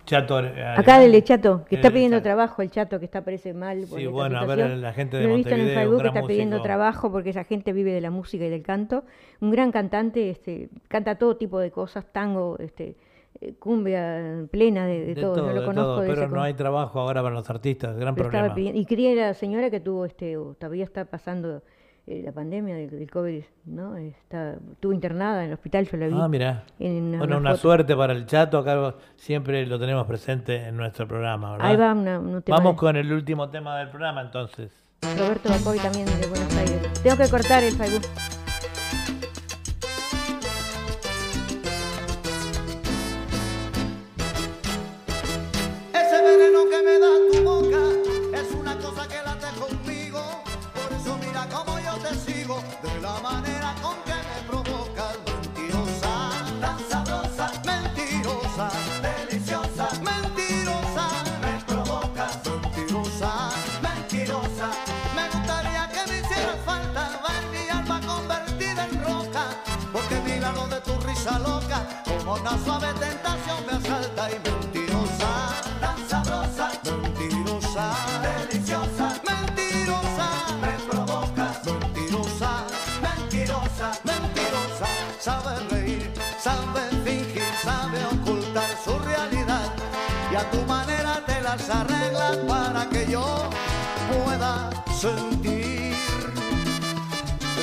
[0.06, 0.38] Chato.
[0.76, 2.24] Acá del de Chato, que está pidiendo Chato.
[2.24, 3.86] trabajo, el Chato, que está parece mal.
[3.88, 5.90] por Sí, bueno, a ver, la gente de Lo he visto en el Montevideo, un
[5.92, 6.64] Facebook que está pidiendo músico.
[6.64, 9.04] trabajo porque esa gente vive de la música y del canto.
[9.42, 12.96] Un gran cantante, este, canta todo tipo de cosas, tango, este,
[13.40, 15.36] eh, cumbia plena de, de De todo.
[15.36, 17.96] todo, no lo de conozco todo, de pero no hay trabajo ahora para los artistas,
[17.96, 18.56] gran pero problema.
[18.56, 21.62] pidiendo- y quería la señora que tuvo este, o todavía está pasando
[22.08, 23.98] eh, la pandemia del, del COVID, ¿no?
[23.98, 26.14] Está, estuvo internada en el hospital, yo la vi.
[26.18, 26.64] Ah, mira.
[26.80, 31.08] en una- Bueno, una suerte para el chato, acá siempre lo tenemos presente en nuestro
[31.08, 31.68] programa, ¿verdad?
[31.68, 34.72] Ahí va una- un tema Vamos de- con el último tema del programa entonces.
[35.18, 36.82] Roberto Bacoy también de Buenos Aires.
[37.04, 38.04] Tengo que cortar el Facebook.
[72.64, 75.32] Suave tentación me asalta y mentirosa,
[75.82, 80.30] tan sabrosa, mentirosa, deliciosa, mentirosa,
[80.62, 82.52] me provoca, mentirosa,
[83.02, 84.88] mentirosa, mentirosa,
[85.20, 89.70] sabe reír, sabe fingir, sabe ocultar su realidad
[90.32, 93.50] y a tu manera te las arreglas para que yo
[94.24, 94.70] pueda
[95.00, 95.96] sentir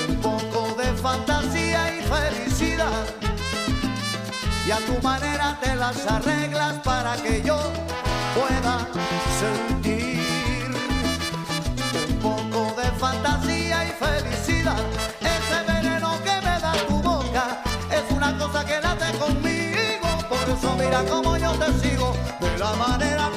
[0.08, 3.33] un poco de fantasía y felicidad.
[4.66, 7.58] Y a tu manera te las arreglas para que yo
[8.34, 8.88] pueda
[9.38, 10.70] sentir
[12.08, 14.82] un poco de fantasía y felicidad.
[15.20, 20.08] Ese veneno que me da tu boca es una cosa que late conmigo.
[20.30, 23.30] Por eso mira cómo yo te sigo de la manera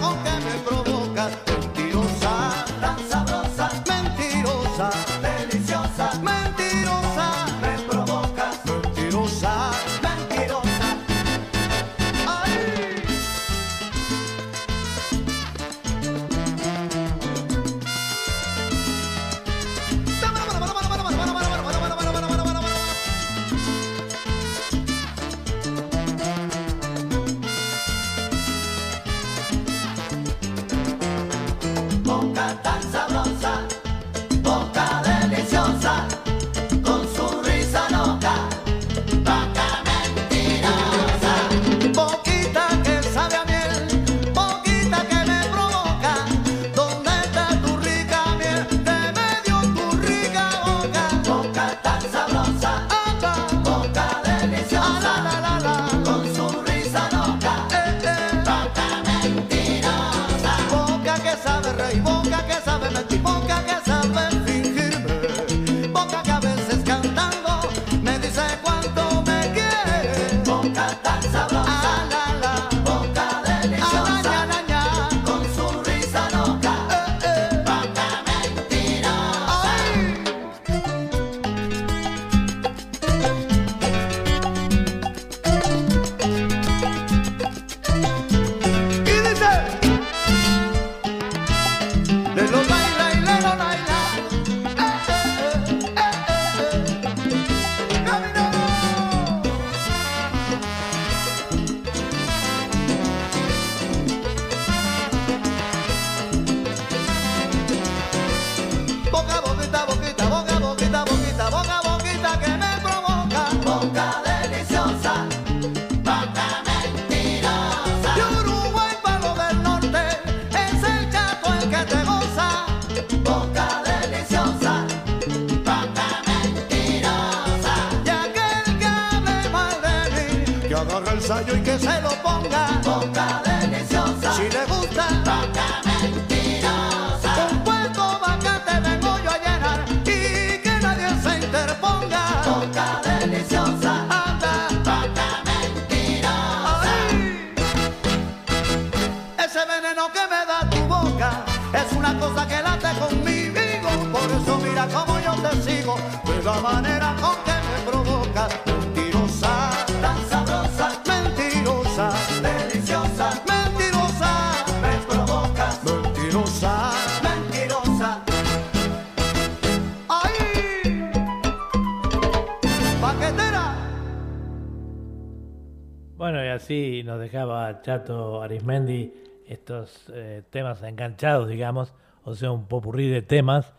[177.87, 179.13] Chato Arismendi
[179.47, 181.93] estos eh, temas enganchados, digamos,
[182.25, 183.73] o sea, un popurrí de temas.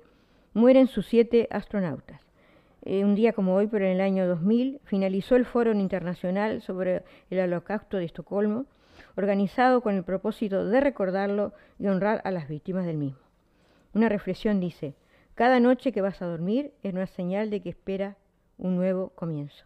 [0.54, 2.20] Mueren sus siete astronautas.
[2.84, 7.04] Eh, un día como hoy, pero en el año 2000, finalizó el Foro Internacional sobre
[7.30, 8.66] el Holocausto de Estocolmo,
[9.16, 13.20] organizado con el propósito de recordarlo y honrar a las víctimas del mismo.
[13.94, 14.96] Una reflexión dice,
[15.36, 18.18] Cada noche que vas a dormir es una señal de que espera
[18.58, 19.64] un nuevo comienzo.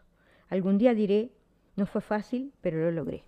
[0.50, 1.32] Algún día diré,
[1.76, 3.24] no fue fácil, pero lo logré.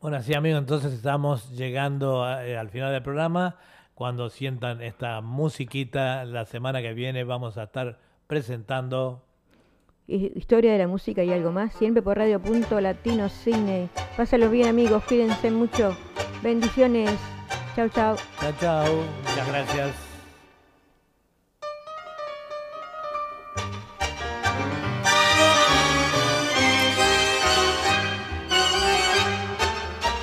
[0.00, 3.56] Bueno, así amigos, entonces estamos llegando eh, al final del programa.
[4.00, 9.22] Cuando sientan esta musiquita, la semana que viene vamos a estar presentando.
[10.06, 13.90] Hi- Historia de la música y algo más, siempre por Radio Punto Latino Cine.
[14.16, 15.94] Pásalo bien amigos, cuídense mucho.
[16.42, 17.10] Bendiciones.
[17.76, 18.16] Chau, chau.
[18.40, 18.86] Chao, chao.
[19.28, 20.09] Muchas gracias.